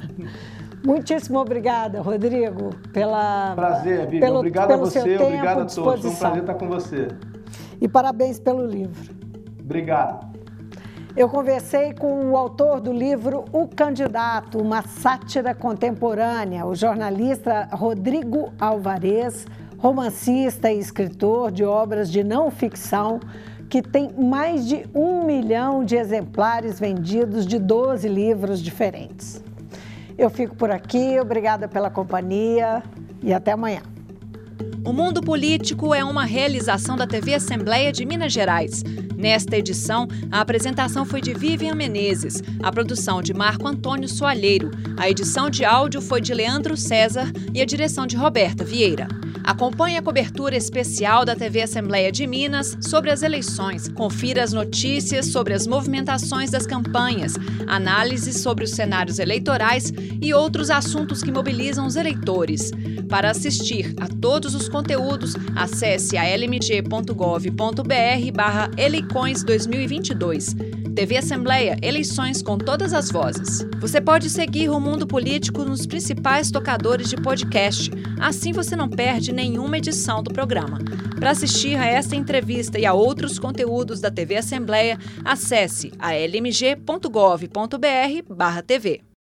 Muitíssimo 0.86 1.38
obrigada, 1.38 2.00
Rodrigo, 2.00 2.74
pela. 2.94 3.56
Prazer, 3.56 4.06
Vivi. 4.06 4.22
Pelo, 4.22 4.38
obrigado 4.38 4.68
pelo 4.70 4.84
a 4.84 4.86
você, 4.86 5.18
obrigado 5.18 5.64
a 5.64 5.66
todos. 5.66 6.02
Foi 6.02 6.12
um 6.12 6.16
prazer 6.16 6.40
estar 6.40 6.54
com 6.54 6.70
você. 6.70 7.10
E 7.82 7.90
parabéns 7.90 8.40
pelo 8.40 8.66
livro. 8.66 9.14
Obrigado. 9.60 10.29
Eu 11.20 11.28
conversei 11.28 11.92
com 11.92 12.32
o 12.32 12.38
autor 12.38 12.80
do 12.80 12.94
livro 12.94 13.44
O 13.52 13.68
Candidato, 13.68 14.58
uma 14.58 14.82
sátira 14.84 15.54
contemporânea, 15.54 16.66
o 16.66 16.74
jornalista 16.74 17.68
Rodrigo 17.74 18.54
Alvarez, 18.58 19.46
romancista 19.78 20.72
e 20.72 20.80
escritor 20.80 21.52
de 21.52 21.66
obras 21.66 22.10
de 22.10 22.24
não 22.24 22.50
ficção, 22.50 23.20
que 23.70 23.82
tem 23.82 24.14
mais 24.14 24.66
de 24.66 24.86
um 24.96 25.26
milhão 25.26 25.84
de 25.84 25.98
exemplares 25.98 26.80
vendidos 26.80 27.46
de 27.46 27.60
12 27.60 28.08
livros 28.08 28.62
diferentes. 28.62 29.44
Eu 30.18 30.30
fico 30.30 30.56
por 30.56 30.72
aqui, 30.72 31.20
obrigada 31.20 31.68
pela 31.68 31.90
companhia 31.90 32.82
e 33.22 33.34
até 33.34 33.52
amanhã. 33.52 33.82
O 34.86 34.94
Mundo 34.94 35.22
Político 35.22 35.94
é 35.94 36.04
uma 36.04 36.24
realização 36.24 36.96
da 36.96 37.06
TV 37.06 37.34
Assembleia 37.34 37.92
de 37.92 38.06
Minas 38.06 38.32
Gerais. 38.32 38.84
Nesta 39.16 39.58
edição, 39.58 40.08
a 40.32 40.40
apresentação 40.40 41.06
foi 41.06 41.22
de 41.22 41.34
Vivian 41.34 41.76
Menezes, 41.76 42.42
a 42.64 42.72
produção 42.72 43.22
de 43.22 43.34
Marco 43.34 43.68
Antônio 43.68 44.08
Soalheiro, 44.08 44.72
a 44.98 45.10
edição 45.10 45.50
de 45.50 45.66
áudio 45.66 46.02
foi 46.02 46.22
de 46.22 46.34
Leandro 46.34 46.78
César 46.78 47.32
e 47.54 47.62
a 47.62 47.66
direção 47.66 48.08
de 48.08 48.16
Roberta 48.16 48.64
Vieira. 48.64 49.08
Acompanhe 49.50 49.98
a 49.98 50.02
cobertura 50.04 50.56
especial 50.56 51.26
da 51.26 51.36
TV 51.36 51.64
Assembleia 51.64 52.12
de 52.12 52.28
Minas 52.28 52.78
sobre 52.82 53.10
as 53.10 53.24
eleições. 53.24 53.88
Confira 53.88 54.44
as 54.44 54.54
notícias 54.54 55.26
sobre 55.26 55.56
as 55.56 55.66
movimentações 55.66 56.52
das 56.52 56.68
campanhas, 56.68 57.34
análises 57.66 58.38
sobre 58.44 58.64
os 58.64 58.70
cenários 58.70 59.18
eleitorais 59.18 59.92
e 60.22 60.36
outros 60.36 60.70
assuntos 60.70 61.24
que 61.24 61.32
mobilizam 61.32 61.88
os 61.88 61.96
eleitores. 61.96 62.70
Para 63.10 63.32
assistir 63.32 63.96
a 64.00 64.08
todos 64.08 64.54
os 64.54 64.69
conteúdos, 64.70 65.36
acesse 65.56 66.18
a 66.18 66.24
lmg.gov.br 66.24 68.32
barra 68.34 68.72
Eleicões 68.78 69.44
2022. 69.44 70.56
TV 70.96 71.18
Assembleia, 71.18 71.78
eleições 71.82 72.42
com 72.42 72.58
todas 72.58 72.94
as 72.94 73.10
vozes. 73.10 73.66
Você 73.80 74.02
pode 74.02 74.30
seguir 74.30 74.70
o 74.70 74.80
Mundo 74.80 75.08
Político 75.08 75.64
nos 75.64 75.86
principais 75.86 76.52
tocadores 76.52 77.10
de 77.10 77.16
podcast. 77.16 77.90
Assim 78.20 78.52
você 78.52 78.76
não 78.76 78.90
perde 78.90 79.32
nenhuma 79.32 79.78
edição 79.78 80.22
do 80.22 80.34
programa. 80.34 80.80
Para 81.18 81.32
assistir 81.32 81.76
a 81.76 81.86
esta 81.86 82.16
entrevista 82.16 82.80
e 82.80 82.86
a 82.86 82.94
outros 82.94 83.40
conteúdos 83.40 84.00
da 84.00 84.12
TV 84.12 84.38
Assembleia, 84.38 84.98
acesse 85.24 85.92
a 86.00 86.14
lmg.gov.br/tv. 86.14 89.09